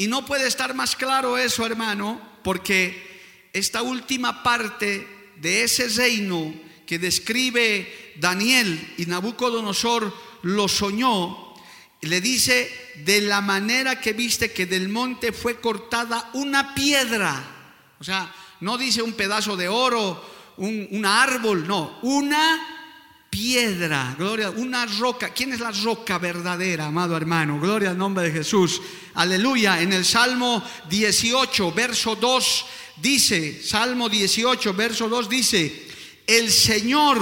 [0.00, 6.54] Y no puede estar más claro eso, hermano, porque esta última parte de ese reino
[6.86, 10.10] que describe Daniel y Nabucodonosor
[10.40, 11.54] lo soñó,
[12.00, 12.72] le dice,
[13.04, 17.92] de la manera que viste que del monte fue cortada una piedra.
[18.00, 20.24] O sea, no dice un pedazo de oro,
[20.56, 22.79] un, un árbol, no, una
[23.30, 25.30] piedra, gloria, una roca.
[25.30, 27.60] ¿Quién es la roca verdadera, amado hermano?
[27.60, 28.82] Gloria al nombre de Jesús.
[29.14, 29.80] Aleluya.
[29.80, 32.66] En el Salmo 18, verso 2
[32.96, 35.88] dice, Salmo 18, verso 2 dice,
[36.26, 37.18] el Señor,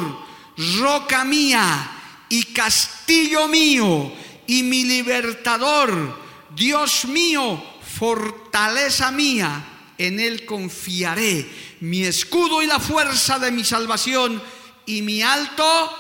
[0.78, 1.90] roca mía
[2.30, 4.12] y castillo mío
[4.46, 6.18] y mi libertador,
[6.56, 11.48] Dios mío, fortaleza mía, en Él confiaré,
[11.80, 14.40] mi escudo y la fuerza de mi salvación
[14.88, 15.92] y mi alto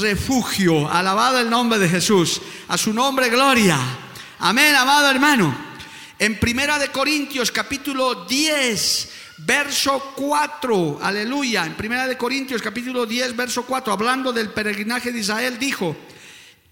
[0.00, 0.88] refugio.
[0.88, 2.40] Alabado el nombre de Jesús.
[2.68, 3.76] A su nombre, gloria.
[4.38, 5.70] Amén, amado hermano.
[6.16, 11.00] En Primera de Corintios, capítulo 10, verso 4.
[11.02, 11.66] Aleluya.
[11.66, 15.96] En Primera de Corintios, capítulo 10, verso 4, hablando del peregrinaje de Israel, dijo,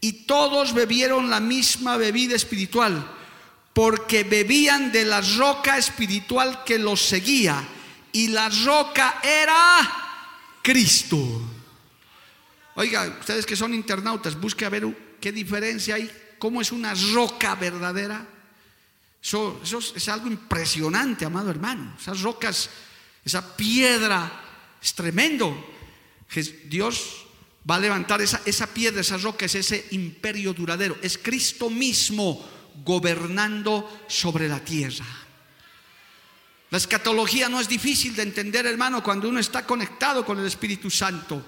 [0.00, 3.04] y todos bebieron la misma bebida espiritual,
[3.72, 7.66] porque bebían de la roca espiritual que los seguía,
[8.12, 10.07] y la roca era
[10.68, 11.16] Cristo.
[12.74, 17.54] Oiga, ustedes que son internautas, busque a ver qué diferencia hay, cómo es una roca
[17.54, 18.28] verdadera.
[19.22, 21.96] Eso, es algo impresionante, amado hermano.
[21.98, 22.68] Esas rocas,
[23.24, 24.31] esa piedra,
[24.83, 25.57] es tremendo.
[26.66, 27.24] Dios
[27.68, 30.98] va a levantar esa, esa piedra, esa roca, es ese imperio duradero.
[31.00, 32.46] Es Cristo mismo
[32.85, 35.27] gobernando sobre la tierra.
[36.70, 40.90] La escatología no es difícil de entender, hermano, cuando uno está conectado con el Espíritu
[40.90, 41.42] Santo.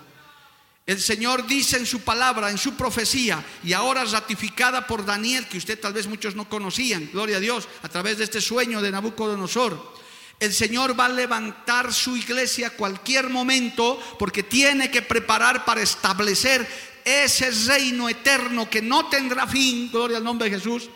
[0.86, 5.58] El Señor dice en su palabra, en su profecía, y ahora ratificada por Daniel, que
[5.58, 8.90] usted tal vez muchos no conocían, gloria a Dios, a través de este sueño de
[8.90, 10.00] Nabucodonosor.
[10.40, 16.66] El Señor va a levantar su iglesia cualquier momento porque tiene que preparar para establecer
[17.04, 20.88] ese reino eterno que no tendrá fin, gloria al nombre de Jesús,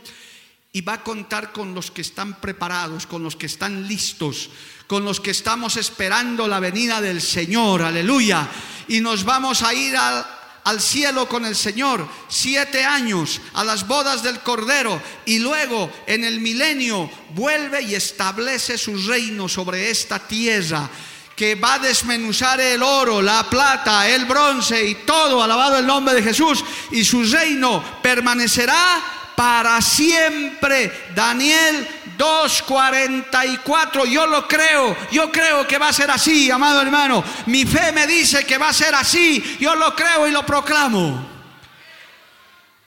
[0.77, 4.51] y va a contar con los que están preparados, con los que están listos,
[4.89, 8.49] con los que estamos esperando la venida del Señor, aleluya.
[8.89, 10.27] Y nos vamos a ir al,
[10.65, 16.25] al cielo con el Señor, siete años a las bodas del Cordero y luego en
[16.25, 20.91] el milenio vuelve y establece su reino sobre esta tierra
[21.37, 26.15] que va a desmenuzar el oro, la plata, el bronce y todo, alabado el nombre
[26.15, 30.93] de Jesús, y su reino permanecerá para siempre.
[31.15, 31.87] Daniel
[32.19, 37.25] 2.44, yo lo creo, yo creo que va a ser así, amado hermano.
[37.47, 41.35] Mi fe me dice que va a ser así, yo lo creo y lo proclamo.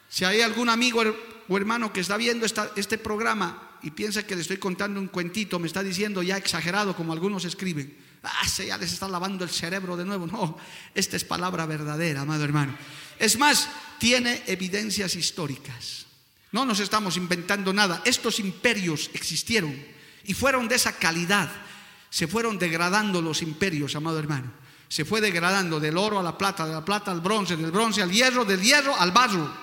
[0.09, 1.03] Si hay algún amigo
[1.47, 5.59] o hermano que está viendo este programa y piensa que le estoy contando un cuentito,
[5.59, 9.49] me está diciendo ya exagerado como algunos escriben, ah, se ya les está lavando el
[9.49, 10.25] cerebro de nuevo.
[10.25, 10.57] No,
[10.95, 12.75] esta es palabra verdadera, amado hermano.
[13.19, 16.06] Es más, tiene evidencias históricas.
[16.51, 18.01] No nos estamos inventando nada.
[18.05, 19.75] Estos imperios existieron
[20.23, 21.51] y fueron de esa calidad.
[22.09, 24.51] Se fueron degradando los imperios, amado hermano.
[24.87, 28.01] Se fue degradando del oro a la plata, de la plata al bronce, del bronce
[28.01, 29.53] al hierro, del hierro al barro.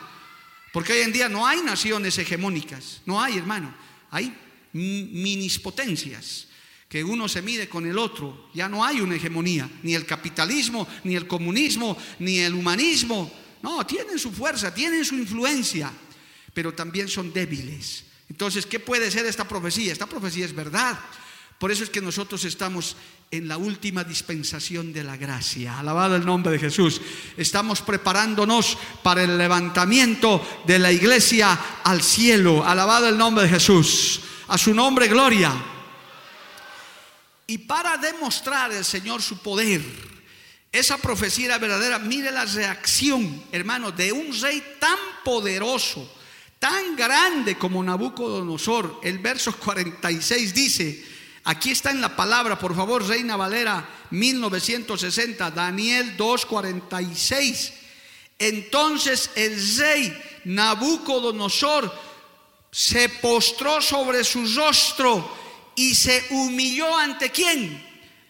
[0.72, 3.00] Porque hoy en día no hay naciones hegemónicas.
[3.06, 3.74] No hay, hermano.
[4.10, 4.36] Hay
[4.72, 6.48] minispotencias
[6.88, 8.50] que uno se mide con el otro.
[8.52, 9.70] Ya no hay una hegemonía.
[9.82, 13.32] Ni el capitalismo, ni el comunismo, ni el humanismo.
[13.62, 15.90] No, tienen su fuerza, tienen su influencia
[16.54, 18.04] pero también son débiles.
[18.30, 19.92] Entonces, ¿qué puede ser esta profecía?
[19.92, 20.98] Esta profecía es verdad.
[21.58, 22.96] Por eso es que nosotros estamos
[23.30, 25.78] en la última dispensación de la gracia.
[25.78, 27.00] Alabado el nombre de Jesús.
[27.36, 32.64] Estamos preparándonos para el levantamiento de la iglesia al cielo.
[32.64, 34.20] Alabado el nombre de Jesús.
[34.48, 35.52] A su nombre, gloria.
[37.46, 39.82] Y para demostrar el Señor su poder,
[40.72, 41.98] esa profecía era verdadera.
[41.98, 46.10] Mire la reacción, hermano, de un rey tan poderoso
[46.58, 49.00] tan grande como Nabucodonosor.
[49.02, 51.04] El verso 46 dice,
[51.44, 57.72] aquí está en la palabra, por favor, Reina Valera 1960, Daniel 2:46.
[58.38, 61.92] Entonces el rey Nabucodonosor
[62.70, 65.30] se postró sobre su rostro
[65.76, 67.82] y se humilló ante quién?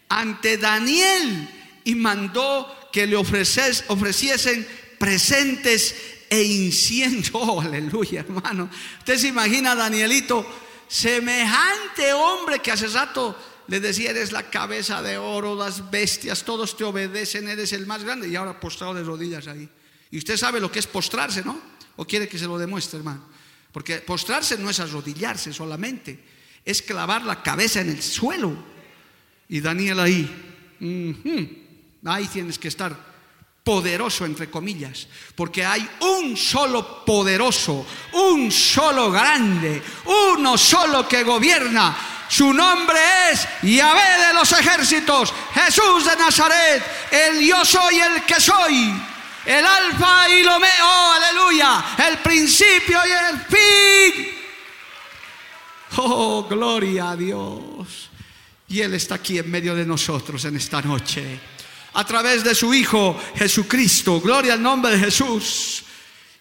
[0.09, 1.49] Ante Daniel
[1.85, 5.95] y mandó que le ofreciesen presentes
[6.31, 7.33] e incienso.
[7.39, 8.71] Oh, aleluya, hermano.
[8.99, 10.47] Usted se imagina Danielito,
[10.89, 16.77] semejante hombre que hace rato le decía, eres la cabeza de oro, las bestias, todos
[16.77, 18.29] te obedecen, eres el más grande.
[18.29, 19.69] Y ahora postrado de rodillas ahí.
[20.11, 21.61] Y usted sabe lo que es postrarse, ¿no?
[21.97, 23.25] ¿O quiere que se lo demuestre, hermano?
[23.73, 26.23] Porque postrarse no es arrodillarse solamente,
[26.65, 28.57] es clavar la cabeza en el suelo.
[29.49, 30.31] Y Daniel ahí,
[32.05, 33.14] ahí tienes que estar
[33.65, 41.97] poderoso, entre comillas, porque hay un solo poderoso, un solo grande, uno solo que gobierna.
[42.29, 42.99] Su nombre
[43.33, 48.95] es Yahvé de los ejércitos, Jesús de Nazaret, el yo soy el que soy.
[49.47, 54.29] el alfa y lo omega, oh, aleluya, el principio y el fin.
[55.97, 58.11] Oh, gloria a Dios.
[58.69, 61.54] Y Él está aquí en medio de nosotros en esta noche.
[61.95, 64.21] A través de su Hijo Jesucristo.
[64.21, 65.85] Gloria al nombre de Jesús.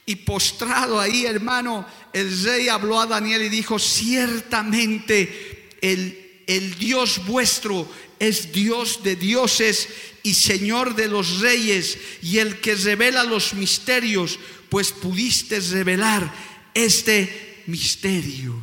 [0.06, 7.26] Y postrado ahí, hermano, el rey habló a Daniel y dijo, ciertamente el, el Dios
[7.26, 7.88] vuestro
[8.20, 9.89] es Dios de dioses
[10.24, 14.39] y Señor de los reyes y el que revela los misterios,
[14.70, 16.34] pues pudiste revelar
[16.74, 18.56] este misterio.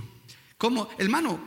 [0.58, 1.40] Como, hermano,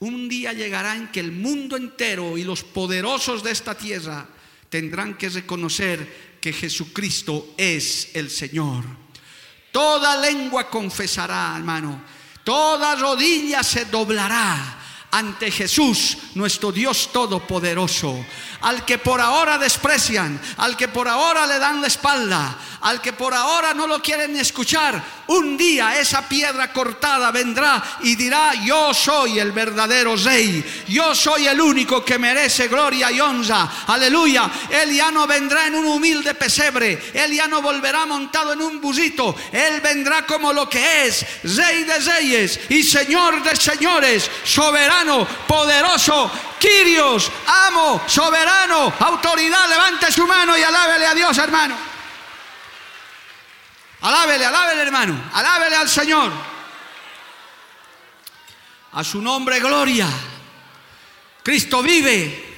[0.00, 4.28] un día llegará en que el mundo entero y los poderosos de esta tierra
[4.74, 8.82] tendrán que reconocer que Jesucristo es el Señor.
[9.70, 12.02] Toda lengua confesará, hermano.
[12.42, 18.26] Toda rodilla se doblará ante Jesús, nuestro Dios Todopoderoso,
[18.64, 23.12] al que por ahora desprecian, al que por ahora le dan la espalda, al que
[23.12, 28.92] por ahora no lo quieren escuchar, un día esa piedra cortada vendrá y dirá, yo
[28.94, 34.94] soy el verdadero rey, yo soy el único que merece gloria y honra, aleluya, él
[34.94, 39.36] ya no vendrá en un humilde pesebre, él ya no volverá montado en un busito,
[39.52, 46.30] él vendrá como lo que es, rey de reyes y señor de señores, soberano, poderoso,
[47.46, 51.76] Amo, soberano, autoridad, levante su mano y alábele a Dios, hermano.
[54.00, 56.32] Alábele, alábele hermano, alábele al Señor.
[58.92, 60.08] A su nombre, gloria.
[61.42, 62.52] Cristo vive.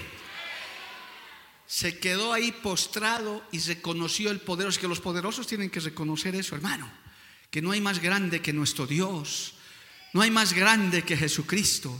[1.66, 4.76] Se quedó ahí postrado y reconoció el poderoso.
[4.76, 6.90] Es que los poderosos tienen que reconocer eso, hermano.
[7.50, 9.54] Que no hay más grande que nuestro Dios.
[10.12, 11.98] No hay más grande que Jesucristo.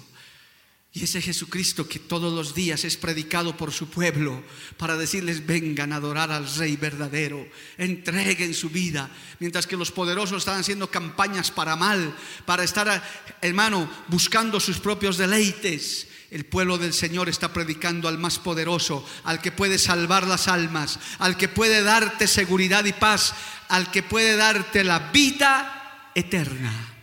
[0.97, 4.43] Y ese Jesucristo que todos los días es predicado por su pueblo
[4.79, 10.39] para decirles vengan a adorar al Rey verdadero, entreguen su vida, mientras que los poderosos
[10.39, 13.05] están haciendo campañas para mal, para estar,
[13.43, 16.09] hermano, buscando sus propios deleites.
[16.31, 20.99] El pueblo del Señor está predicando al más poderoso, al que puede salvar las almas,
[21.19, 23.35] al que puede darte seguridad y paz,
[23.69, 26.96] al que puede darte la vida eterna.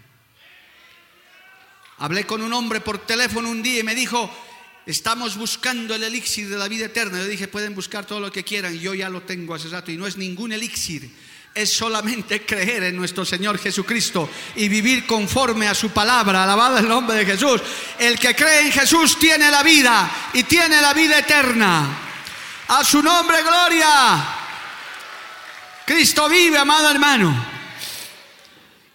[2.03, 4.29] Hablé con un hombre por teléfono un día y me dijo,
[4.85, 7.19] estamos buscando el elixir de la vida eterna.
[7.19, 9.95] Yo dije, pueden buscar todo lo que quieran, yo ya lo tengo hace rato y
[9.95, 11.09] no es ningún elixir.
[11.55, 16.43] Es solamente creer en nuestro Señor Jesucristo y vivir conforme a su palabra.
[16.43, 17.61] Alabado el nombre de Jesús.
[17.97, 21.99] El que cree en Jesús tiene la vida y tiene la vida eterna.
[22.67, 24.27] A su nombre, gloria.
[25.85, 27.62] Cristo vive, amado hermano.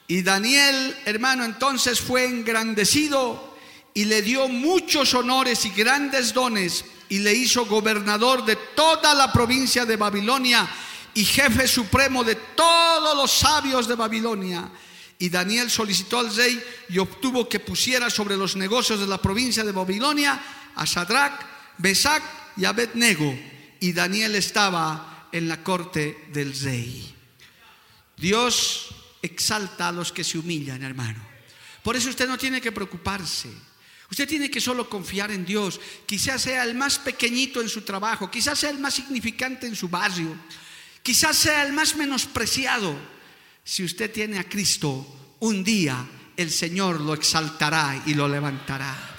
[0.08, 3.56] Y Daniel, hermano, entonces fue engrandecido
[3.92, 9.30] y le dio muchos honores y grandes dones y le hizo gobernador de toda la
[9.30, 10.66] provincia de Babilonia
[11.12, 14.70] y jefe supremo de todos los sabios de Babilonia.
[15.18, 19.62] Y Daniel solicitó al rey y obtuvo que pusiera sobre los negocios de la provincia
[19.62, 20.40] de Babilonia
[20.74, 21.38] a Sadrach,
[21.76, 22.22] Besac
[22.56, 23.36] y Abednego.
[23.80, 27.14] Y Daniel estaba en la corte del rey.
[28.16, 31.20] Dios exalta a los que se humillan, hermano.
[31.82, 33.50] Por eso usted no tiene que preocuparse.
[34.10, 35.80] Usted tiene que solo confiar en Dios.
[36.06, 39.88] Quizás sea el más pequeñito en su trabajo, quizás sea el más significante en su
[39.88, 40.34] barrio,
[41.02, 42.96] quizás sea el más menospreciado.
[43.64, 49.17] Si usted tiene a Cristo, un día el Señor lo exaltará y lo levantará.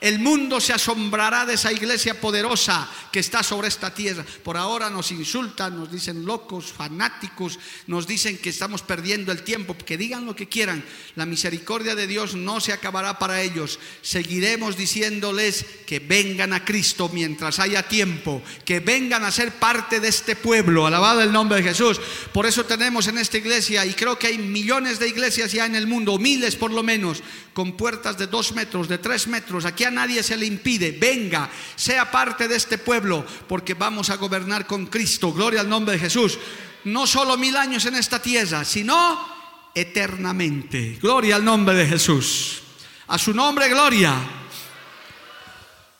[0.00, 4.24] El mundo se asombrará de esa iglesia poderosa que está sobre esta tierra.
[4.44, 7.58] Por ahora nos insultan, nos dicen locos, fanáticos,
[7.88, 10.84] nos dicen que estamos perdiendo el tiempo, que digan lo que quieran.
[11.16, 13.80] La misericordia de Dios no se acabará para ellos.
[14.02, 20.08] Seguiremos diciéndoles que vengan a Cristo mientras haya tiempo, que vengan a ser parte de
[20.08, 20.86] este pueblo.
[20.86, 22.00] Alabado el nombre de Jesús.
[22.32, 25.74] Por eso tenemos en esta iglesia, y creo que hay millones de iglesias ya en
[25.74, 27.22] el mundo, miles por lo menos,
[27.58, 29.64] con puertas de dos metros, de tres metros.
[29.64, 34.16] Aquí a nadie se le impide, venga, sea parte de este pueblo, porque vamos a
[34.16, 35.32] gobernar con Cristo.
[35.32, 36.38] Gloria al nombre de Jesús.
[36.84, 39.26] No solo mil años en esta tierra, sino
[39.74, 41.00] eternamente.
[41.02, 42.62] Gloria al nombre de Jesús.
[43.08, 44.14] A su nombre, gloria.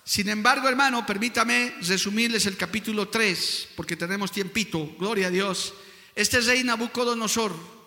[0.05, 4.95] Sin embargo, hermano, permítame resumirles el capítulo 3, porque tenemos tiempito.
[4.97, 5.75] Gloria a Dios.
[6.15, 7.78] Este rey Nabucodonosor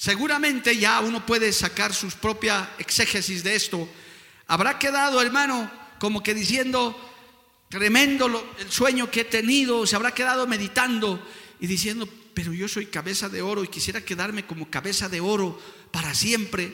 [0.00, 3.86] Seguramente ya uno puede sacar sus propia exégesis de esto.
[4.46, 6.98] Habrá quedado, hermano, como que diciendo,
[7.68, 8.26] tremendo
[8.58, 11.22] el sueño que he tenido, se habrá quedado meditando
[11.60, 15.60] y diciendo, pero yo soy cabeza de oro y quisiera quedarme como cabeza de oro
[15.90, 16.72] para siempre.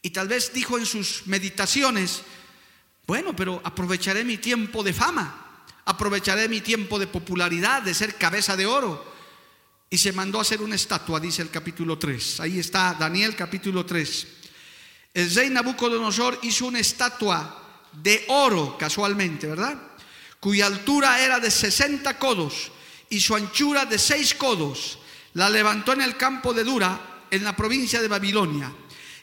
[0.00, 2.22] Y tal vez dijo en sus meditaciones,
[3.06, 8.56] bueno, pero aprovecharé mi tiempo de fama, aprovecharé mi tiempo de popularidad, de ser cabeza
[8.56, 9.15] de oro.
[9.88, 12.40] Y se mandó a hacer una estatua, dice el capítulo 3.
[12.40, 14.26] Ahí está Daniel capítulo 3.
[15.14, 17.62] El rey Nabucodonosor hizo una estatua
[17.92, 19.80] de oro, casualmente, ¿verdad?
[20.40, 22.70] Cuya altura era de 60 codos
[23.08, 24.98] y su anchura de 6 codos.
[25.34, 28.72] La levantó en el campo de Dura, en la provincia de Babilonia.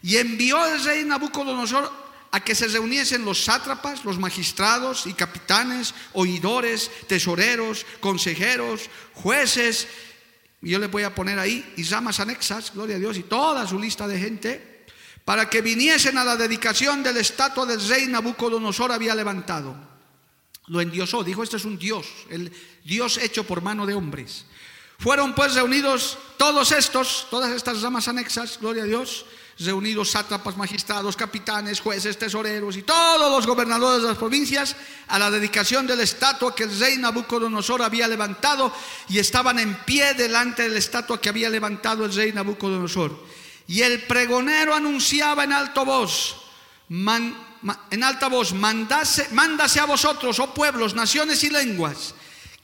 [0.01, 1.91] Y envió el rey Nabucodonosor
[2.32, 9.88] a que se reuniesen los sátrapas, los magistrados y capitanes, oidores, tesoreros, consejeros, jueces,
[10.72, 13.80] yo le voy a poner ahí, y ramas anexas, gloria a Dios, y toda su
[13.80, 14.86] lista de gente,
[15.26, 19.76] para que viniesen a la dedicación de la estatua del rey Nabucodonosor había levantado.
[20.68, 22.51] Lo endiosó, dijo, este es un Dios, el
[22.84, 24.45] Dios hecho por mano de hombres.
[24.99, 29.26] Fueron pues reunidos todos estos, todas estas ramas anexas, gloria a Dios,
[29.66, 34.76] reunidos sátrapas, magistrados, capitanes, jueces, tesoreros y todos los gobernadores de las provincias
[35.07, 38.74] a la dedicación de la estatua que el rey Nabucodonosor había levantado
[39.09, 43.26] y estaban en pie delante de la estatua que había levantado el rey Nabucodonosor.
[43.68, 46.36] Y el pregonero anunciaba en alto voz,
[46.89, 52.14] en alta voz, mandase, mándase a vosotros, oh pueblos, naciones y lenguas,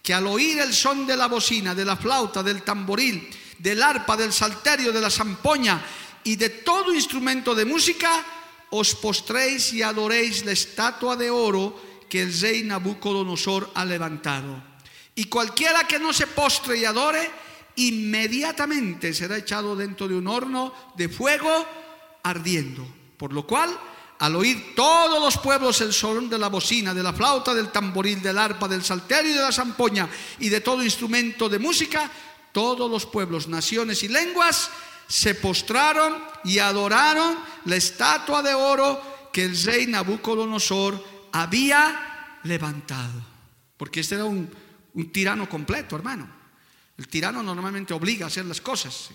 [0.03, 4.17] que al oír el son de la bocina, de la flauta, del tamboril, del arpa,
[4.17, 5.81] del salterio, de la zampoña
[6.23, 8.25] y de todo instrumento de música,
[8.71, 11.75] os postréis y adoréis la estatua de oro
[12.09, 14.61] que el rey Nabucodonosor ha levantado.
[15.15, 17.29] Y cualquiera que no se postre y adore,
[17.75, 21.65] inmediatamente será echado dentro de un horno de fuego
[22.23, 22.87] ardiendo.
[23.17, 23.77] Por lo cual,
[24.19, 28.21] al oír todos los pueblos el son de la bocina, de la flauta, del tamboril,
[28.21, 30.09] del arpa, del salterio y de la zampoña
[30.39, 32.09] y de todo instrumento de música,
[32.51, 34.69] todos los pueblos, naciones y lenguas
[35.09, 37.35] se postraron y adoraron
[37.65, 43.25] la estatua de oro que el rey Nabucodonosor había levantado.
[43.75, 44.49] Porque este era un,
[45.11, 46.29] tirano completo, hermano.
[46.95, 49.09] El tirano normalmente obliga a hacer las cosas.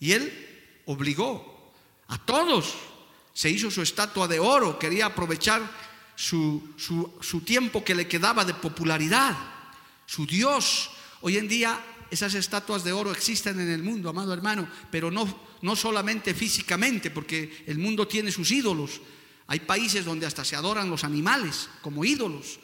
[0.00, 1.72] Y él obligó
[2.08, 2.74] a todos.
[3.32, 5.62] Se hizo su estatua de oro, quería aprovechar
[6.16, 6.74] su,
[7.44, 9.36] tiempo que le quedaba de popularidad.
[10.04, 10.90] Su Dios.
[11.20, 11.78] Hoy en día
[12.10, 17.10] esas estatuas de oro existen en el mundo, amado hermano, pero no, no solamente físicamente,
[17.10, 19.00] porque el mundo tiene sus ídolos.
[19.46, 22.60] Hay países donde hasta se adoran los animales como ídolos.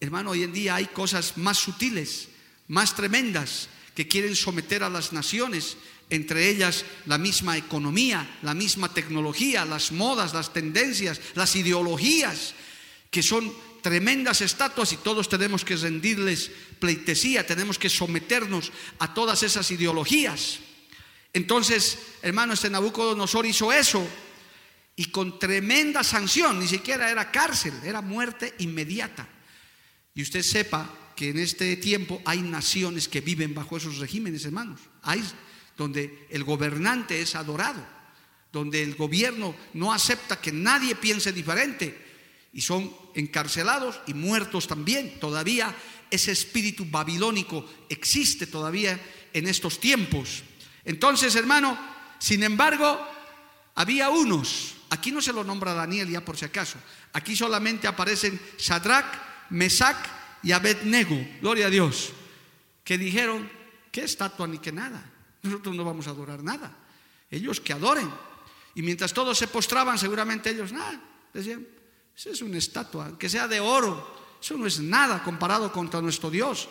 [0.00, 2.28] Hermano, hoy en día hay cosas más sutiles,
[2.68, 5.76] más tremendas, que quieren someter a las naciones,
[6.08, 12.54] entre ellas la misma economía, la misma tecnología, las modas, las tendencias, las ideologías,
[13.10, 19.42] que son tremendas estatuas y todos tenemos que rendirles pleitesía, tenemos que someternos a todas
[19.42, 20.60] esas ideologías.
[21.32, 24.06] Entonces, hermano, este Nabucodonosor hizo eso
[24.96, 29.28] y con tremenda sanción, ni siquiera era cárcel, era muerte inmediata.
[30.14, 34.80] Y usted sepa que en este tiempo hay naciones que viven bajo esos regímenes, hermanos.
[35.02, 35.22] Hay
[35.76, 37.82] donde el gobernante es adorado,
[38.52, 41.96] donde el gobierno no acepta que nadie piense diferente
[42.52, 45.18] y son encarcelados y muertos también.
[45.20, 45.74] Todavía
[46.10, 49.00] ese espíritu babilónico existe todavía
[49.32, 50.42] en estos tiempos.
[50.84, 51.78] Entonces, hermano,
[52.18, 53.00] sin embargo,
[53.74, 56.78] había unos, aquí no se lo nombra Daniel ya por si acaso,
[57.12, 59.96] aquí solamente aparecen Shadrach, Mesach
[60.42, 62.12] y Abednego, gloria a Dios,
[62.84, 63.50] que dijeron,
[63.92, 65.10] ¿qué estatua ni qué nada?
[65.42, 66.76] Nosotros no vamos a adorar nada.
[67.30, 68.10] Ellos que adoren.
[68.74, 71.00] Y mientras todos se postraban, seguramente ellos, nada,
[71.32, 71.66] decían,
[72.20, 74.36] eso es una estatua, que sea de oro.
[74.42, 76.68] Eso no es nada comparado contra nuestro Dios.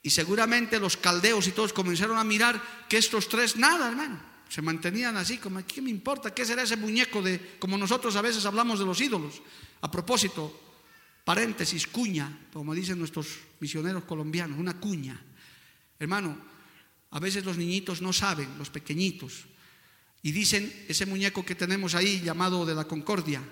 [0.00, 4.22] Y seguramente los caldeos y todos comenzaron a mirar que estos tres, nada, hermano.
[4.48, 6.32] Se mantenían así, como, ¿qué me importa?
[6.32, 9.42] ¿Qué será ese muñeco de, como nosotros a veces hablamos de los ídolos?
[9.80, 10.54] A propósito,
[11.24, 13.26] paréntesis, cuña, como dicen nuestros
[13.58, 15.20] misioneros colombianos, una cuña.
[15.98, 16.38] Hermano,
[17.10, 19.46] a veces los niñitos no saben, los pequeñitos,
[20.22, 23.42] y dicen, ese muñeco que tenemos ahí llamado de la Concordia,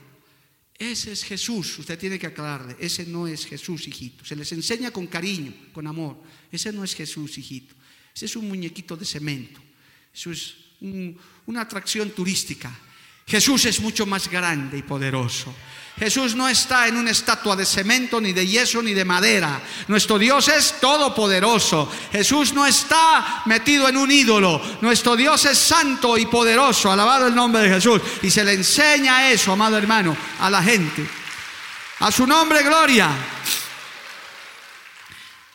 [0.78, 4.24] ese es Jesús, usted tiene que aclararle, ese no es Jesús, hijito.
[4.24, 6.22] Se les enseña con cariño, con amor.
[6.52, 7.74] Ese no es Jesús, hijito.
[8.14, 9.60] Ese es un muñequito de cemento.
[10.12, 10.54] Eso es
[11.46, 12.78] una atracción turística.
[13.28, 15.52] Jesús es mucho más grande y poderoso.
[15.98, 19.60] Jesús no está en una estatua de cemento, ni de yeso, ni de madera.
[19.88, 21.90] Nuestro Dios es todopoderoso.
[22.12, 24.62] Jesús no está metido en un ídolo.
[24.80, 26.92] Nuestro Dios es santo y poderoso.
[26.92, 28.00] Alabado el nombre de Jesús.
[28.22, 31.04] Y se le enseña eso, amado hermano, a la gente.
[32.00, 33.10] A su nombre, gloria.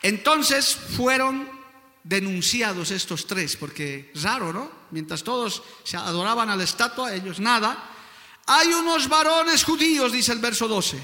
[0.02, 1.48] Entonces fueron
[2.02, 4.81] denunciados estos tres, porque raro, ¿no?
[4.92, 7.82] Mientras todos se adoraban a la estatua, ellos nada.
[8.46, 11.02] Hay unos varones judíos, dice el verso 12,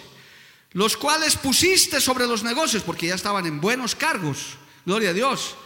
[0.73, 5.57] los cuales pusiste sobre los negocios, porque ya estaban en buenos cargos, gloria a Dios.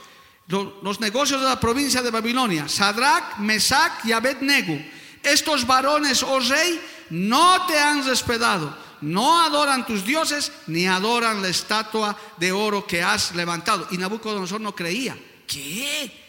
[0.46, 4.80] los negocios de la provincia de Babilonia, Sadrach, Mesach y Abednego.
[5.22, 11.48] Estos varones, oh rey, no te han respetado, no adoran tus dioses, ni adoran la
[11.48, 13.88] estatua de oro que has levantado.
[13.90, 15.18] Y Nabucodonosor no creía.
[15.46, 16.22] ¿Qué?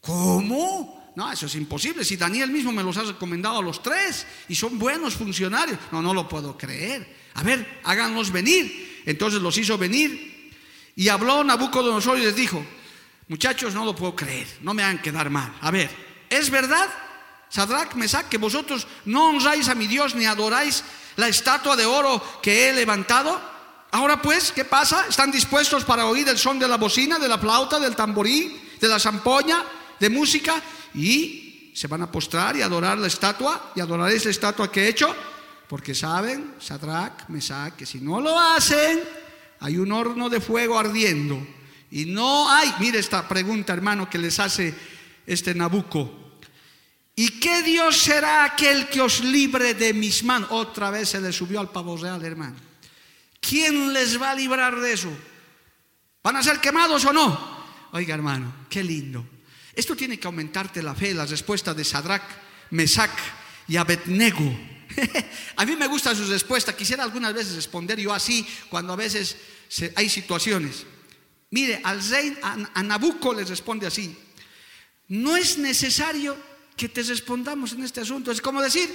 [0.00, 0.95] ¿Cómo?
[1.16, 2.04] No, eso es imposible.
[2.04, 5.78] Si Daniel mismo me los ha recomendado a los tres y son buenos funcionarios.
[5.90, 7.16] No, no lo puedo creer.
[7.34, 9.02] A ver, háganlos venir.
[9.06, 10.36] Entonces los hizo venir
[10.96, 12.64] y habló Nabucodonosor y les dijo,
[13.28, 15.54] muchachos, no lo puedo creer, no me hagan quedar mal.
[15.60, 15.90] A ver,
[16.28, 16.88] ¿es verdad,
[17.50, 20.82] Sadrach, Mesach, que vosotros no honráis a mi Dios ni adoráis
[21.16, 23.40] la estatua de oro que he levantado?
[23.92, 25.06] Ahora pues, ¿qué pasa?
[25.08, 28.88] ¿Están dispuestos para oír el son de la bocina, de la flauta, del tamborí, de
[28.88, 29.62] la zampoña,
[30.00, 30.62] de música?
[30.96, 34.88] Y se van a postrar y adorar la estatua y adoraréis la estatua que he
[34.88, 35.14] hecho.
[35.68, 39.00] Porque saben, Sadrach, Mesach, que si no lo hacen,
[39.60, 41.44] hay un horno de fuego ardiendo.
[41.90, 44.74] Y no hay, mire esta pregunta, hermano, que les hace
[45.26, 46.40] este Nabucco.
[47.14, 50.48] ¿Y qué Dios será aquel que os libre de mis manos?
[50.52, 52.56] Otra vez se le subió al pavo real, hermano.
[53.40, 55.10] ¿Quién les va a librar de eso?
[56.22, 57.56] ¿Van a ser quemados o no?
[57.92, 59.24] Oiga, hermano, qué lindo.
[59.76, 62.24] Esto tiene que aumentarte la fe, la respuesta de Sadrach,
[62.70, 63.16] Mesach
[63.68, 64.58] y Abednego.
[65.56, 66.74] a mí me gusta su respuesta.
[66.74, 69.36] Quisiera algunas veces responder yo así cuando a veces
[69.94, 70.86] hay situaciones.
[71.50, 74.16] Mire, al rey, a, Nabucco le responde así.
[75.08, 76.36] No es necesario
[76.74, 78.32] que te respondamos en este asunto.
[78.32, 78.88] Es como decir,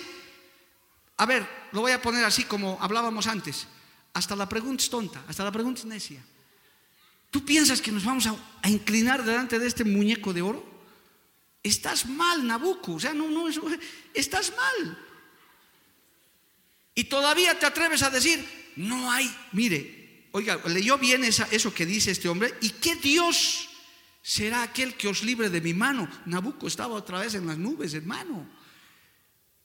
[1.18, 3.68] a ver, lo voy a poner así como hablábamos antes.
[4.14, 6.24] Hasta la pregunta es tonta, hasta la pregunta es necia.
[7.30, 10.71] ¿Tú piensas que nos vamos a, inclinar delante de este muñeco de oro?
[11.64, 12.94] Estás mal, Nabucco.
[12.94, 13.48] O sea, no, no,
[14.14, 14.98] estás mal.
[16.96, 18.44] Y todavía te atreves a decir,
[18.76, 23.70] no hay, mire, oiga, leyó bien eso que dice este hombre, ¿y qué Dios
[24.22, 26.10] será aquel que os libre de mi mano?
[26.26, 28.48] Nabucco estaba otra vez en las nubes, hermano.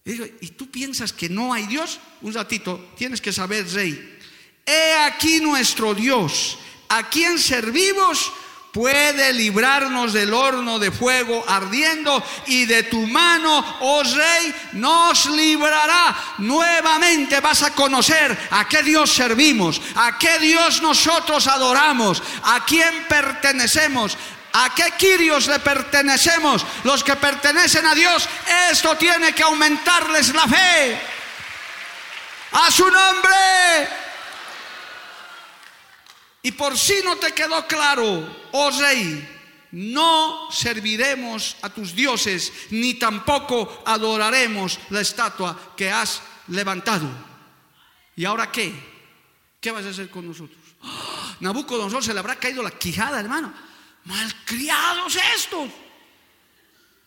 [0.05, 4.19] Y tú piensas que no hay Dios, un ratito, tienes que saber, rey,
[4.65, 8.33] he aquí nuestro Dios, a quien servimos
[8.77, 16.15] puede librarnos del horno de fuego ardiendo y de tu mano, oh rey, nos librará.
[16.39, 23.07] Nuevamente vas a conocer a qué Dios servimos, a qué Dios nosotros adoramos, a quién
[23.09, 24.19] pertenecemos.
[24.53, 26.65] ¿A qué Quirios le pertenecemos?
[26.85, 28.27] Los que pertenecen a Dios,
[28.71, 31.01] esto tiene que aumentarles la fe.
[32.53, 33.37] A su nombre.
[36.43, 39.29] Y por si no te quedó claro, oh rey,
[39.73, 47.09] no serviremos a tus dioses, ni tampoco adoraremos la estatua que has levantado.
[48.17, 48.73] ¿Y ahora qué?
[49.61, 50.59] ¿Qué vas a hacer con nosotros?
[50.83, 51.17] ¡Oh!
[51.41, 53.53] Nabucodonosor se le habrá caído la quijada, hermano.
[54.05, 55.69] Malcriados estos,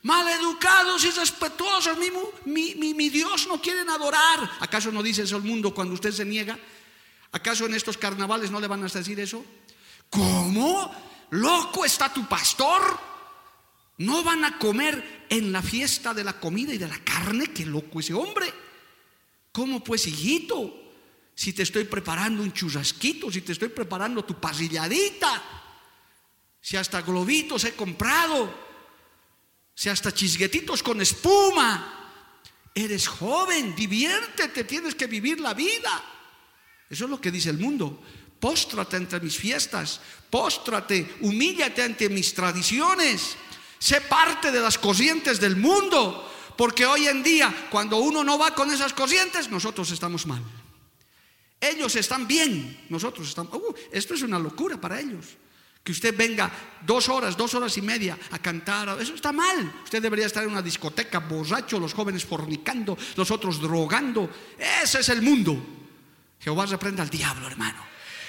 [0.03, 1.97] maleducados y respetuosos.
[2.45, 4.51] Mi, mi, Dios no quieren adorar.
[4.59, 6.59] ¿Acaso no dice eso el mundo cuando usted se niega?
[7.31, 9.43] ¿Acaso en estos carnavales no le van a decir eso?
[10.09, 11.08] ¿Cómo?
[11.31, 12.99] ¿Loco está tu pastor?
[13.99, 17.47] ¿No van a comer en la fiesta de la comida y de la carne?
[17.47, 18.51] ¡Qué loco ese hombre!
[19.51, 20.73] ¿Cómo pues, hijito?
[21.35, 25.41] Si te estoy preparando un churrasquito, si te estoy preparando tu pasilladita,
[26.61, 28.53] si hasta globitos he comprado,
[29.73, 31.95] si hasta chisguetitos con espuma.
[32.75, 36.03] Eres joven, diviértete, tienes que vivir la vida.
[36.89, 38.01] Eso es lo que dice el mundo.
[38.39, 43.35] Póstrate ante mis fiestas, póstrate, humíllate ante mis tradiciones,
[43.77, 46.25] sé parte de las corrientes del mundo,
[46.55, 50.41] porque hoy en día cuando uno no va con esas corrientes, nosotros estamos mal.
[51.59, 53.53] Ellos están bien, nosotros estamos...
[53.53, 55.25] Uh, esto es una locura para ellos.
[55.83, 56.51] Que usted venga
[56.85, 59.81] dos horas, dos horas y media a cantar, eso está mal.
[59.83, 64.29] Usted debería estar en una discoteca borracho, los jóvenes fornicando, los otros drogando.
[64.57, 65.61] Ese es el mundo.
[66.39, 67.83] Jehová reprenda al diablo, hermano.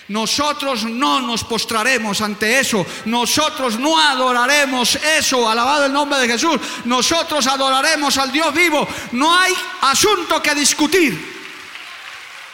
[0.09, 2.85] Nosotros no nos postraremos ante eso.
[3.05, 5.49] Nosotros no adoraremos eso.
[5.49, 6.59] Alabado el nombre de Jesús.
[6.85, 8.89] Nosotros adoraremos al Dios vivo.
[9.13, 11.41] No hay asunto que discutir.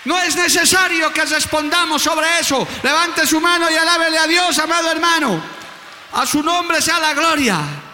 [0.05, 2.67] No es necesario que respondamos sobre eso.
[2.83, 5.43] Levante su mano y alábele a Dios, amado hermano.
[6.13, 7.86] A su nombre sea la gloria.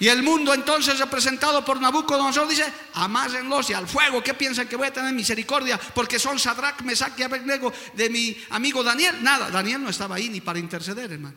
[0.00, 4.74] Y el mundo entonces representado por Nabucodonosor dice, amásenlos y al fuego, ¿qué piensan que
[4.74, 5.78] voy a tener misericordia?
[5.94, 9.22] Porque son Sadrach, Mesach y Abednego de mi amigo Daniel.
[9.22, 11.36] Nada, Daniel no estaba ahí ni para interceder, hermano.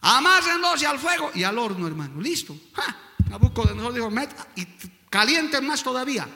[0.00, 2.20] Amásenlos y al fuego y al horno, hermano.
[2.20, 2.58] Listo.
[3.30, 4.66] Nabucodonosor dijo, meta y
[5.08, 6.28] calienten más todavía.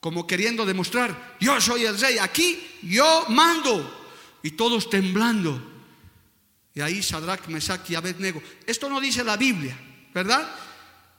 [0.00, 4.08] Como queriendo demostrar, yo soy el rey, aquí yo mando.
[4.42, 5.60] Y todos temblando.
[6.72, 8.42] Y ahí Sadrach, Mesach y Abednego.
[8.66, 9.76] Esto no dice la Biblia,
[10.16, 10.48] ¿verdad?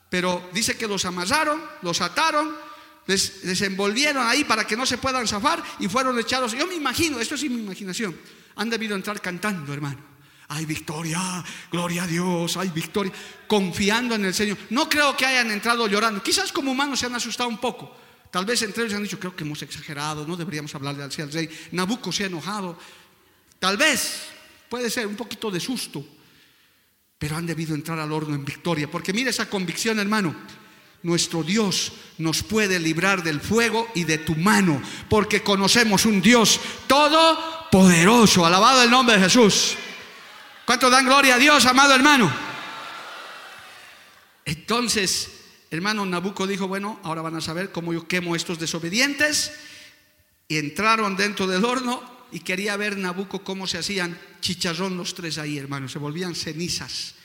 [0.09, 2.51] Pero dice que los amarraron, los ataron,
[3.05, 6.53] les, envolvieron ahí para que no se puedan zafar y fueron echados.
[6.53, 8.17] Yo me imagino, esto es mi imaginación,
[8.55, 10.17] han debido entrar cantando, hermano.
[10.47, 13.13] Hay victoria, gloria a Dios, hay victoria,
[13.45, 14.57] confiando en el Señor.
[14.71, 16.23] No creo que hayan entrado llorando.
[16.23, 17.95] Quizás como humanos se han asustado un poco.
[18.31, 21.49] Tal vez entre ellos han dicho, creo que hemos exagerado, no deberíamos hablarle al rey.
[21.71, 22.79] Nabucco se ha enojado.
[23.59, 24.23] Tal vez,
[24.67, 26.03] puede ser un poquito de susto,
[27.17, 28.89] pero han debido entrar al horno en victoria.
[28.89, 30.35] Porque mire esa convicción, hermano.
[31.03, 36.59] Nuestro Dios nos puede librar del fuego y de tu mano, porque conocemos un Dios
[36.87, 38.45] todopoderoso.
[38.45, 39.75] Alabado el nombre de Jesús.
[40.65, 42.33] ¿Cuánto dan gloria a Dios, amado hermano?
[44.43, 45.29] Entonces,
[45.69, 49.53] hermano Nabucco dijo, bueno, ahora van a saber cómo yo quemo estos desobedientes.
[50.47, 55.37] Y entraron dentro del horno y quería ver Nabucco cómo se hacían chicharrón los tres
[55.37, 55.87] ahí, hermano.
[55.87, 57.15] Se volvían cenizas.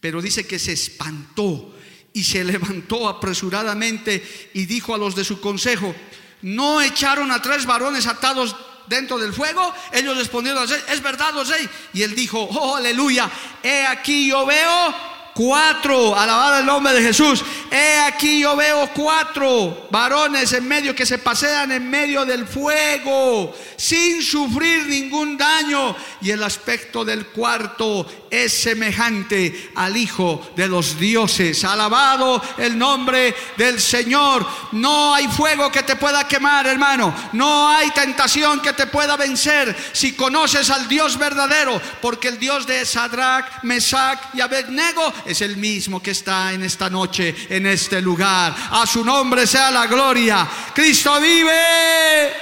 [0.00, 1.74] Pero dice que se espantó
[2.12, 5.94] y se levantó apresuradamente y dijo a los de su consejo,
[6.42, 8.56] no echaron a tres varones atados
[8.88, 9.72] dentro del fuego?
[9.92, 11.68] Ellos respondieron es verdad, oh rey.
[11.92, 13.30] Y él dijo, oh, aleluya,
[13.62, 17.44] he aquí yo veo cuatro, alabado el nombre de Jesús.
[17.70, 23.54] He aquí yo veo cuatro varones en medio que se pasean en medio del fuego
[23.76, 25.96] sin sufrir ningún daño.
[26.20, 31.64] Y el aspecto del cuarto es semejante al Hijo de los dioses.
[31.64, 34.46] Alabado el nombre del Señor.
[34.72, 37.14] No hay fuego que te pueda quemar, hermano.
[37.32, 41.80] No hay tentación que te pueda vencer si conoces al Dios verdadero.
[42.00, 46.88] Porque el Dios de Sadrach, Mesach y Abednego es el mismo que está en esta
[46.90, 48.54] noche, en este lugar.
[48.70, 50.48] A su nombre sea la gloria.
[50.74, 52.32] Cristo vive.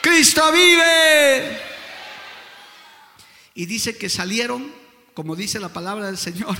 [0.00, 1.60] Cristo vive.
[3.54, 4.70] Y dice que salieron,
[5.14, 6.56] como dice la palabra del Señor,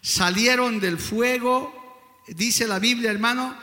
[0.00, 3.56] salieron del fuego, dice la Biblia, hermano,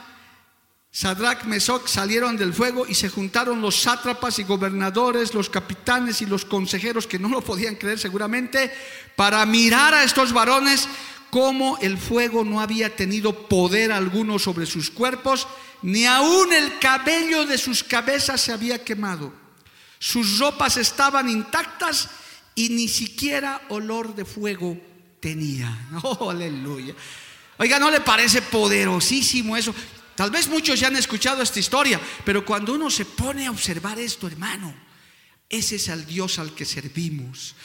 [0.95, 6.25] Sadrach, Mesoc salieron del fuego y se juntaron los sátrapas y gobernadores, los capitanes y
[6.25, 8.73] los consejeros que no lo podían creer seguramente,
[9.17, 10.87] para mirar a estos varones
[11.29, 15.49] cómo el fuego no había tenido poder alguno sobre sus cuerpos,
[15.81, 19.33] ni aún el cabello de sus cabezas se había quemado.
[19.99, 22.07] Sus ropas estaban intactas
[22.55, 24.77] y ni siquiera olor de fuego
[25.19, 25.77] tenía.
[26.03, 26.95] Oh, aleluya.
[27.57, 29.75] Oiga, ¿no le parece poderosísimo eso?
[30.15, 33.99] Tal vez muchos ya han escuchado esta historia, pero cuando uno se pone a observar
[33.99, 34.73] esto, hermano,
[35.49, 37.55] ese es el Dios al que servimos.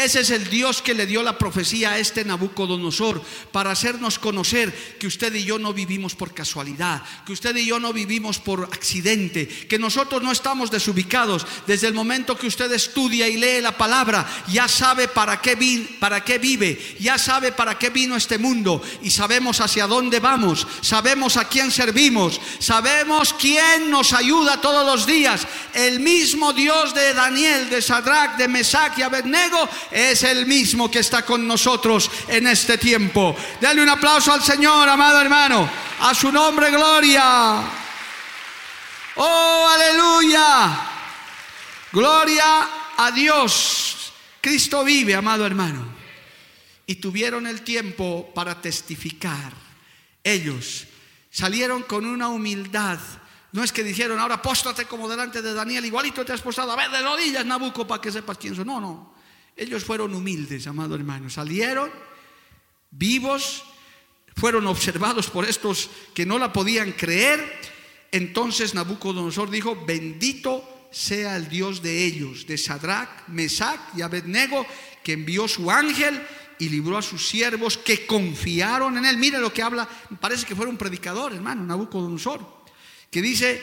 [0.00, 3.22] Ese es el Dios que le dio la profecía a este Nabucodonosor
[3.52, 7.78] para hacernos conocer que usted y yo no vivimos por casualidad, que usted y yo
[7.78, 11.46] no vivimos por accidente, que nosotros no estamos desubicados.
[11.66, 16.96] Desde el momento que usted estudia y lee la palabra, ya sabe para qué, vive,
[16.98, 21.70] ya sabe para qué vino este mundo y sabemos hacia dónde vamos, sabemos a quién
[21.70, 25.46] servimos, sabemos quién nos ayuda todos los días.
[25.74, 30.98] El mismo Dios de Daniel, de Sadrach, de Mesach y Abednego es el mismo que
[30.98, 33.36] está con nosotros en este tiempo.
[33.60, 35.70] Dale un aplauso al Señor, amado hermano.
[36.00, 37.62] A su nombre, gloria.
[39.16, 40.88] Oh, aleluya.
[41.92, 44.12] Gloria a Dios.
[44.40, 45.86] Cristo vive, amado hermano.
[46.86, 49.52] Y tuvieron el tiempo para testificar.
[50.24, 50.86] Ellos
[51.30, 52.98] salieron con una humildad.
[53.52, 56.76] No es que dijeron, ahora póstrate como delante de Daniel, igualito te has postado, a
[56.76, 58.64] ver de rodillas, Nabucco, para que sepas quién soy.
[58.64, 59.14] No, no.
[59.56, 61.28] Ellos fueron humildes, amado hermano.
[61.28, 61.90] Salieron
[62.90, 63.64] vivos,
[64.36, 67.60] fueron observados por estos que no la podían creer.
[68.12, 74.66] Entonces Nabucodonosor dijo, bendito sea el Dios de ellos, de Sadrach, Mesach y Abednego,
[75.02, 76.20] que envió su ángel
[76.58, 79.16] y libró a sus siervos que confiaron en él.
[79.16, 79.88] Mire lo que habla,
[80.20, 82.59] parece que fuera un predicador, hermano, Nabucodonosor,
[83.10, 83.60] que dice,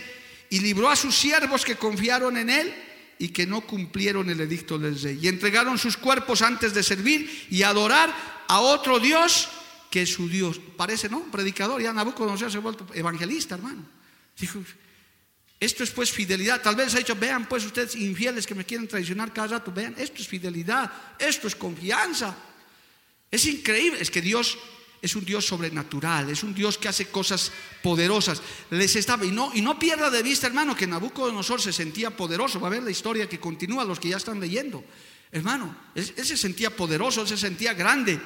[0.50, 2.74] y libró a sus siervos que confiaron en él
[3.20, 5.20] y que no cumplieron el edicto del rey.
[5.22, 8.14] Y entregaron sus cuerpos antes de servir y adorar
[8.48, 9.50] a otro Dios
[9.90, 10.60] que su Dios.
[10.76, 11.20] Parece, ¿no?
[11.20, 11.82] Un predicador.
[11.82, 13.84] Ya Nabucodonosor se ha vuelto evangelista, hermano.
[14.38, 14.62] Dijo,
[15.60, 16.62] esto es pues fidelidad.
[16.62, 19.72] Tal vez ha dicho, vean pues ustedes infieles que me quieren traicionar cada rato.
[19.72, 20.92] Vean, esto es fidelidad.
[21.18, 22.36] Esto es confianza.
[23.32, 24.00] Es increíble.
[24.00, 24.58] Es que Dios
[25.02, 27.52] es un Dios sobrenatural, es un Dios que hace cosas
[27.84, 28.42] poderosas.
[28.72, 32.60] Les estaba, y no, y no pierda de vista, hermano, que Nabucodonosor se sentía poderoso.
[32.60, 34.84] Va a ver la historia que continúa, los que ya están leyendo.
[35.32, 38.20] Hermano, él, se sentía poderoso, él se sentía grande,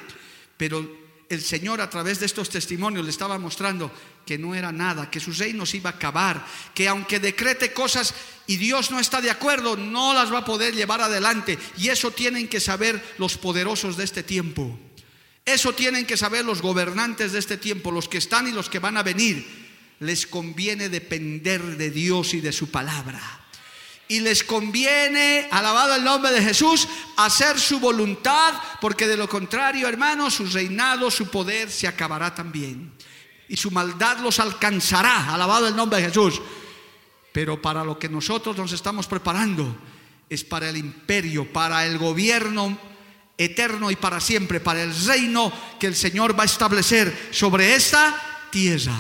[0.56, 3.92] pero el Señor a través de estos testimonios le estaba mostrando
[4.26, 6.46] que no era nada, que su reino se iba a acabar,
[6.76, 8.14] que aunque decrete cosas
[8.48, 11.58] y Dios no está de acuerdo, no las va a poder llevar adelante.
[11.78, 14.78] Y eso tienen que saber los poderosos de este tiempo.
[15.46, 18.80] Eso tienen que saber los gobernantes de este tiempo, los que están y los que
[18.80, 19.46] van a venir.
[20.00, 23.22] Les conviene depender de Dios y de su palabra.
[24.08, 26.88] Y les conviene, alabado el nombre de Jesús,
[27.18, 32.92] hacer su voluntad, porque de lo contrario, hermanos, su reinado, su poder se acabará también.
[33.48, 36.42] Y su maldad los alcanzará, alabado el nombre de Jesús.
[37.32, 39.78] Pero para lo que nosotros nos estamos preparando
[40.30, 42.91] es para el imperio, para el gobierno
[43.46, 48.48] eterno y para siempre, para el reino que el Señor va a establecer sobre esta
[48.52, 48.98] tierra.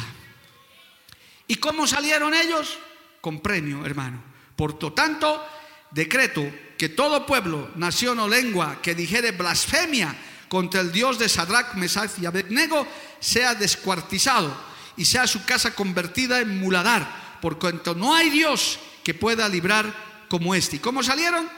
[1.47, 2.77] ¿Y cómo salieron ellos?
[3.19, 4.23] Con premio, hermano.
[4.55, 5.45] Por lo tanto,
[5.91, 10.15] decreto que todo pueblo, nación o lengua que dijere blasfemia
[10.47, 12.87] contra el Dios de Sadrach, Mesach y Abednego
[13.19, 14.55] sea descuartizado
[14.97, 19.93] y sea su casa convertida en muladar por cuanto no hay Dios que pueda librar
[20.29, 20.77] como este.
[20.77, 21.49] ¿Y cómo salieron?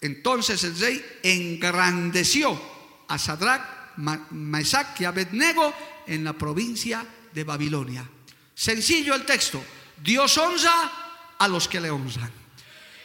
[0.00, 2.60] Entonces el rey engrandeció
[3.08, 3.96] a Sadrach,
[4.30, 5.74] Mesach y Abednego
[6.06, 8.08] en la provincia de Babilonia.
[8.54, 9.62] Sencillo el texto.
[10.02, 12.32] Dios honra a los que le honran.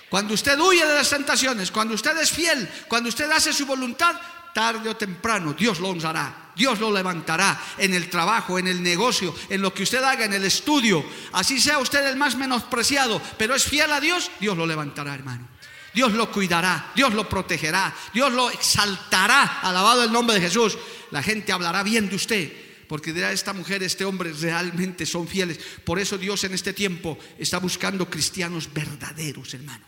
[0.10, 4.16] Cuando usted huye de las tentaciones, cuando usted es fiel, cuando usted hace su voluntad,
[4.54, 6.52] tarde o temprano Dios lo honrará.
[6.56, 10.34] Dios lo levantará en el trabajo, en el negocio, en lo que usted haga, en
[10.34, 11.04] el estudio.
[11.34, 15.50] Así sea usted el más menospreciado, pero es fiel a Dios, Dios lo levantará, hermano.
[15.96, 19.62] Dios lo cuidará, Dios lo protegerá, Dios lo exaltará.
[19.62, 20.78] Alabado el nombre de Jesús.
[21.12, 22.52] La gente hablará bien de usted,
[22.90, 25.58] porque dirá esta mujer, este hombre realmente son fieles.
[25.86, 29.86] Por eso Dios en este tiempo está buscando cristianos verdaderos, hermano.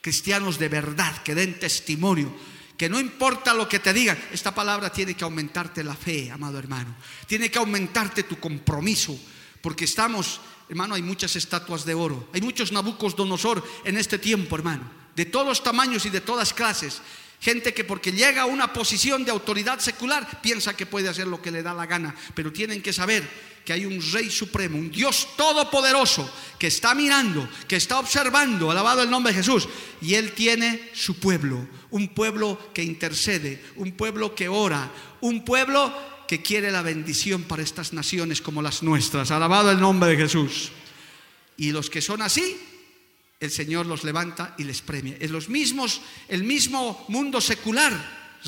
[0.00, 2.32] Cristianos de verdad que den testimonio
[2.76, 6.58] que no importa lo que te digan, esta palabra tiene que aumentarte la fe, amado
[6.58, 6.96] hermano.
[7.26, 9.18] Tiene que aumentarte tu compromiso,
[9.60, 10.40] porque estamos,
[10.72, 15.26] hermano, hay muchas estatuas de oro, hay muchos nabucos donosor en este tiempo, hermano, de
[15.26, 17.02] todos tamaños y de todas clases.
[17.42, 21.42] Gente que porque llega a una posición de autoridad secular piensa que puede hacer lo
[21.42, 23.28] que le da la gana, pero tienen que saber
[23.66, 29.02] que hay un Rey Supremo, un Dios Todopoderoso que está mirando, que está observando, alabado
[29.02, 29.68] el nombre de Jesús,
[30.00, 35.92] y Él tiene su pueblo, un pueblo que intercede, un pueblo que ora, un pueblo
[36.32, 40.72] que quiere la bendición para estas naciones como las nuestras, alabado el nombre de Jesús.
[41.58, 42.56] Y los que son así,
[43.38, 45.14] el Señor los levanta y les premia.
[45.20, 47.92] En los mismos, el mismo mundo secular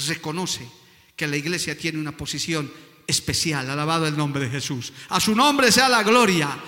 [0.09, 0.67] reconoce
[1.15, 2.73] que la iglesia tiene una posición
[3.07, 3.69] especial.
[3.69, 4.95] Alabado el nombre de Jesús.
[5.11, 6.59] A su nombre sea la gloria.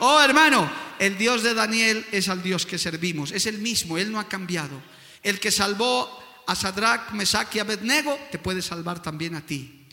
[0.00, 0.68] Oh hermano,
[0.98, 3.30] el Dios de Daniel es al Dios que servimos.
[3.30, 4.82] Es el mismo, Él no ha cambiado.
[5.22, 9.83] El que salvó a Sadrach, Mesach y Abednego, te puede salvar también a ti.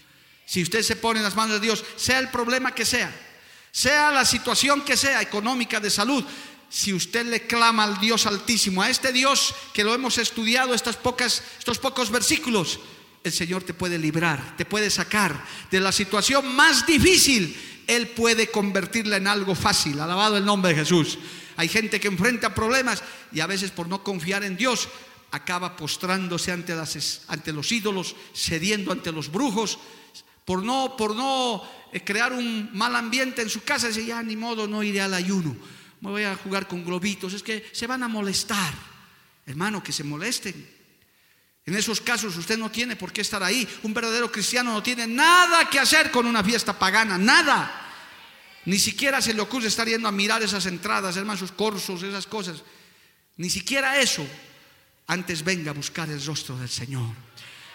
[0.51, 3.09] Si usted se pone en las manos de Dios, sea el problema que sea,
[3.71, 6.25] sea la situación que sea, económica, de salud,
[6.67, 10.97] si usted le clama al Dios Altísimo, a este Dios que lo hemos estudiado estas
[10.97, 12.81] pocas, estos pocos versículos,
[13.23, 15.41] el Señor te puede librar, te puede sacar
[15.71, 17.85] de la situación más difícil.
[17.87, 20.01] Él puede convertirla en algo fácil.
[20.01, 21.17] Alabado el nombre de Jesús.
[21.55, 24.89] Hay gente que enfrenta problemas y a veces por no confiar en Dios
[25.31, 29.79] acaba postrándose ante, las, ante los ídolos, cediendo ante los brujos,
[30.51, 34.35] por no, por no eh, crear un mal ambiente en su casa, dice, ya ni
[34.35, 35.55] modo, no iré al ayuno,
[36.01, 38.73] me voy a jugar con globitos, es que se van a molestar.
[39.45, 40.69] Hermano, que se molesten,
[41.65, 43.65] en esos casos usted no tiene por qué estar ahí.
[43.83, 47.89] Un verdadero cristiano no tiene nada que hacer con una fiesta pagana, nada.
[48.65, 52.27] Ni siquiera se le ocurre estar yendo a mirar esas entradas, hermano, sus corsos, esas
[52.27, 52.61] cosas.
[53.37, 54.27] Ni siquiera eso.
[55.07, 57.30] Antes venga a buscar el rostro del Señor.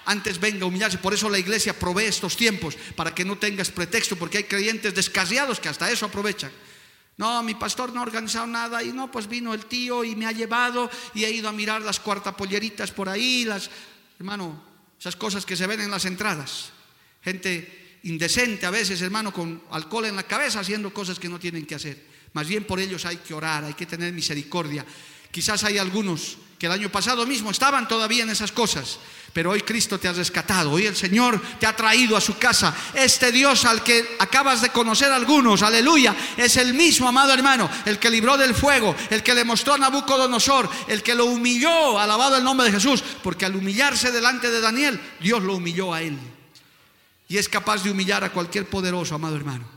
[0.07, 0.99] Antes venga a humillarse.
[0.99, 4.95] Por eso la iglesia provee estos tiempos, para que no tengas pretexto, porque hay creyentes
[4.95, 6.51] descasiados que hasta eso aprovechan.
[7.19, 10.27] No, mi pastor no ha organizado nada y no, pues vino el tío y me
[10.27, 13.71] ha llevado y he ido a mirar las cuartapolleritas por ahí, las,
[14.19, 14.63] hermano,
[14.99, 16.71] esas cosas que se ven en las entradas.
[17.23, 21.67] Gente indecente a veces, hermano, con alcohol en la cabeza haciendo cosas que no tienen
[21.67, 22.05] que hacer.
[22.35, 24.85] Más bien por ellos hay que orar, hay que tener misericordia.
[25.31, 28.99] Quizás hay algunos que el año pasado mismo estaban todavía en esas cosas,
[29.37, 32.75] pero hoy Cristo te ha rescatado, hoy el Señor te ha traído a su casa.
[32.95, 37.99] Este Dios al que acabas de conocer algunos, aleluya, es el mismo, amado hermano, el
[37.99, 42.39] que libró del fuego, el que le mostró a Nabucodonosor, el que lo humilló, alabado
[42.39, 46.17] el nombre de Jesús, porque al humillarse delante de Daniel, Dios lo humilló a él.
[47.29, 49.69] Y es capaz de humillar a cualquier poderoso, amado hermano.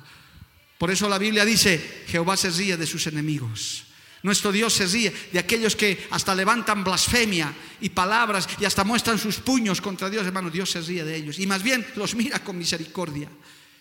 [0.77, 3.88] Por eso la Biblia dice, Jehová se ríe de sus enemigos.
[4.23, 9.17] Nuestro Dios se ríe de aquellos que hasta levantan blasfemia y palabras y hasta muestran
[9.17, 10.49] sus puños contra Dios, hermano.
[10.49, 13.29] Dios se ríe de ellos y más bien los mira con misericordia.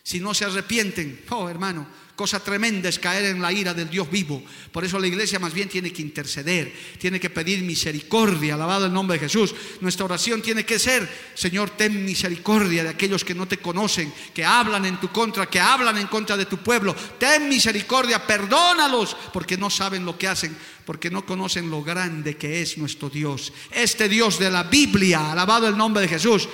[0.08, 1.86] Si no se arrepienten, oh hermano,
[2.16, 4.42] cosa tremenda es caer en la ira del Dios vivo.
[4.72, 8.92] Por eso la iglesia más bien tiene que interceder, tiene que pedir misericordia, alabado el
[8.94, 9.54] nombre de Jesús.
[9.82, 14.46] Nuestra oración tiene que ser, Señor, ten misericordia de aquellos que no te conocen, que
[14.46, 16.96] hablan en tu contra, que hablan en contra de tu pueblo.
[17.18, 20.56] Ten misericordia, perdónalos, porque no saben lo que hacen,
[20.86, 23.52] porque no conocen lo grande que es nuestro Dios.
[23.70, 26.48] Este Dios de la Biblia, alabado el nombre de Jesús,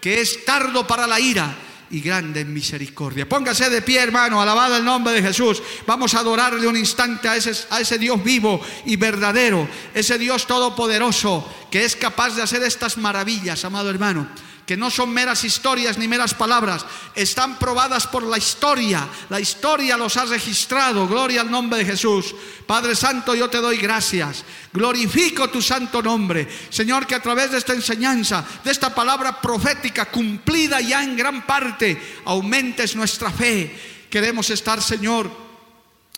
[0.00, 3.28] que es tardo para la ira y grande en misericordia.
[3.28, 5.62] Póngase de pie, hermano, alabado el nombre de Jesús.
[5.86, 10.46] Vamos a adorarle un instante a ese, a ese Dios vivo y verdadero, ese Dios
[10.46, 14.28] todopoderoso que es capaz de hacer estas maravillas, amado hermano
[14.70, 19.04] que no son meras historias ni meras palabras, están probadas por la historia.
[19.28, 21.08] La historia los ha registrado.
[21.08, 22.32] Gloria al nombre de Jesús.
[22.68, 24.44] Padre Santo, yo te doy gracias.
[24.72, 26.46] Glorifico tu santo nombre.
[26.68, 31.44] Señor, que a través de esta enseñanza, de esta palabra profética cumplida ya en gran
[31.44, 34.06] parte, aumentes nuestra fe.
[34.08, 35.28] Queremos estar, Señor,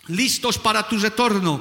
[0.09, 1.59] listos para tu retorno,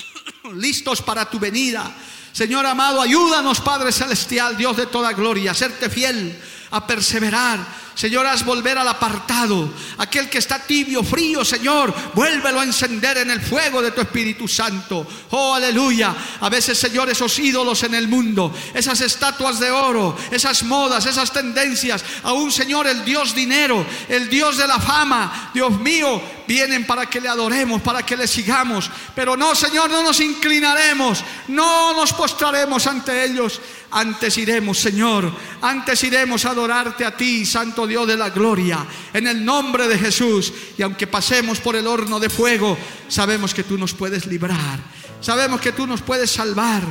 [0.52, 1.90] listos para tu venida
[2.32, 6.36] Señor amado, ayúdanos, Padre Celestial, Dios de toda gloria, a serte fiel,
[6.70, 7.88] a perseverar.
[7.98, 9.68] Señor, haz volver al apartado.
[9.98, 14.46] Aquel que está tibio, frío, Señor, vuélvelo a encender en el fuego de tu Espíritu
[14.46, 15.04] Santo.
[15.30, 16.14] Oh, aleluya.
[16.40, 21.32] A veces, Señor, esos ídolos en el mundo, esas estatuas de oro, esas modas, esas
[21.32, 27.06] tendencias, aún, Señor, el Dios dinero, el Dios de la fama, Dios mío, vienen para
[27.06, 28.88] que le adoremos, para que le sigamos.
[29.12, 33.60] Pero no, Señor, no nos inclinaremos, no nos postraremos ante ellos.
[33.90, 35.32] Antes iremos, Señor,
[35.62, 39.98] antes iremos a adorarte a ti, Santo Dios de la gloria, en el nombre de
[39.98, 40.52] Jesús.
[40.76, 42.76] Y aunque pasemos por el horno de fuego,
[43.08, 44.78] sabemos que tú nos puedes librar,
[45.22, 46.82] sabemos que tú nos puedes salvar.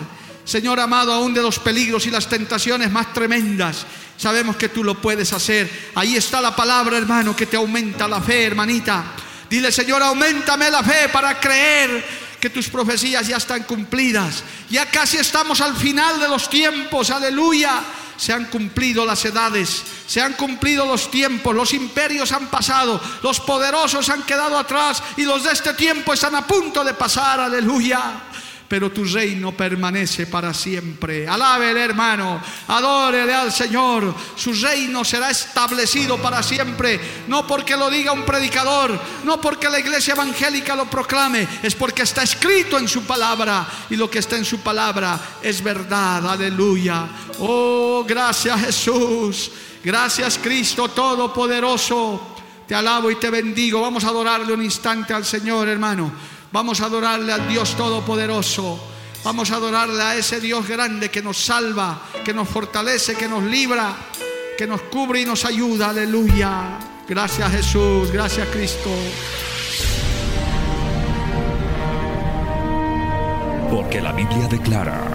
[0.44, 3.86] Señor amado, aún de los peligros y las tentaciones más tremendas,
[4.18, 5.70] sabemos que tú lo puedes hacer.
[5.94, 9.14] Ahí está la palabra, hermano, que te aumenta la fe, hermanita.
[9.50, 12.04] Dile, Señor, aumentame la fe para creer
[12.40, 14.44] que tus profecías ya están cumplidas.
[14.70, 17.82] Ya casi estamos al final de los tiempos, aleluya.
[18.18, 23.40] Se han cumplido las edades, se han cumplido los tiempos, los imperios han pasado, los
[23.40, 28.24] poderosos han quedado atrás y los de este tiempo están a punto de pasar, aleluya
[28.68, 31.28] pero tu reino permanece para siempre.
[31.28, 34.14] Alábele, hermano, adórele al Señor.
[34.36, 39.80] Su reino será establecido para siempre, no porque lo diga un predicador, no porque la
[39.80, 44.38] iglesia evangélica lo proclame, es porque está escrito en su palabra y lo que está
[44.38, 46.30] en su palabra es verdad.
[46.30, 47.08] Aleluya.
[47.40, 49.52] Oh, gracias Jesús.
[49.84, 52.36] Gracias Cristo Todopoderoso.
[52.68, 53.80] Te alabo y te bendigo.
[53.80, 56.12] Vamos a adorarle un instante al Señor, hermano.
[56.52, 58.80] Vamos a adorarle al Dios Todopoderoso.
[59.24, 63.44] Vamos a adorarle a ese Dios grande que nos salva, que nos fortalece, que nos
[63.44, 63.94] libra,
[64.58, 65.90] que nos cubre y nos ayuda.
[65.90, 66.80] Aleluya.
[67.08, 68.90] Gracias Jesús, gracias Cristo.
[73.70, 75.08] Porque la Biblia declara,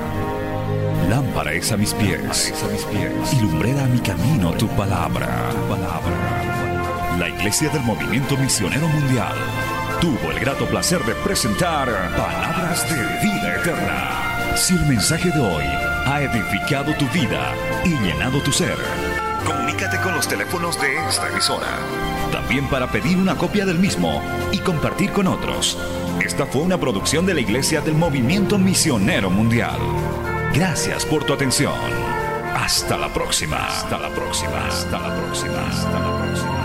[1.09, 5.51] lámpara es a mis pies, a mis pies y lumbrera a mi camino tu palabra.
[5.51, 7.17] tu palabra.
[7.19, 9.35] La Iglesia del Movimiento Misionero Mundial
[10.03, 14.57] tuvo el grato placer de presentar Palabras de Vida Eterna.
[14.57, 18.77] Si el mensaje de hoy ha edificado tu vida y llenado tu ser,
[19.47, 21.69] comunícate con los teléfonos de esta emisora.
[22.33, 25.79] También para pedir una copia del mismo y compartir con otros.
[26.21, 29.79] Esta fue una producción de la Iglesia del Movimiento Misionero Mundial.
[30.53, 31.79] Gracias por tu atención.
[32.57, 33.69] Hasta la próxima.
[33.69, 34.67] Hasta la próxima.
[34.67, 35.69] Hasta la próxima.
[35.69, 36.62] Hasta la próxima.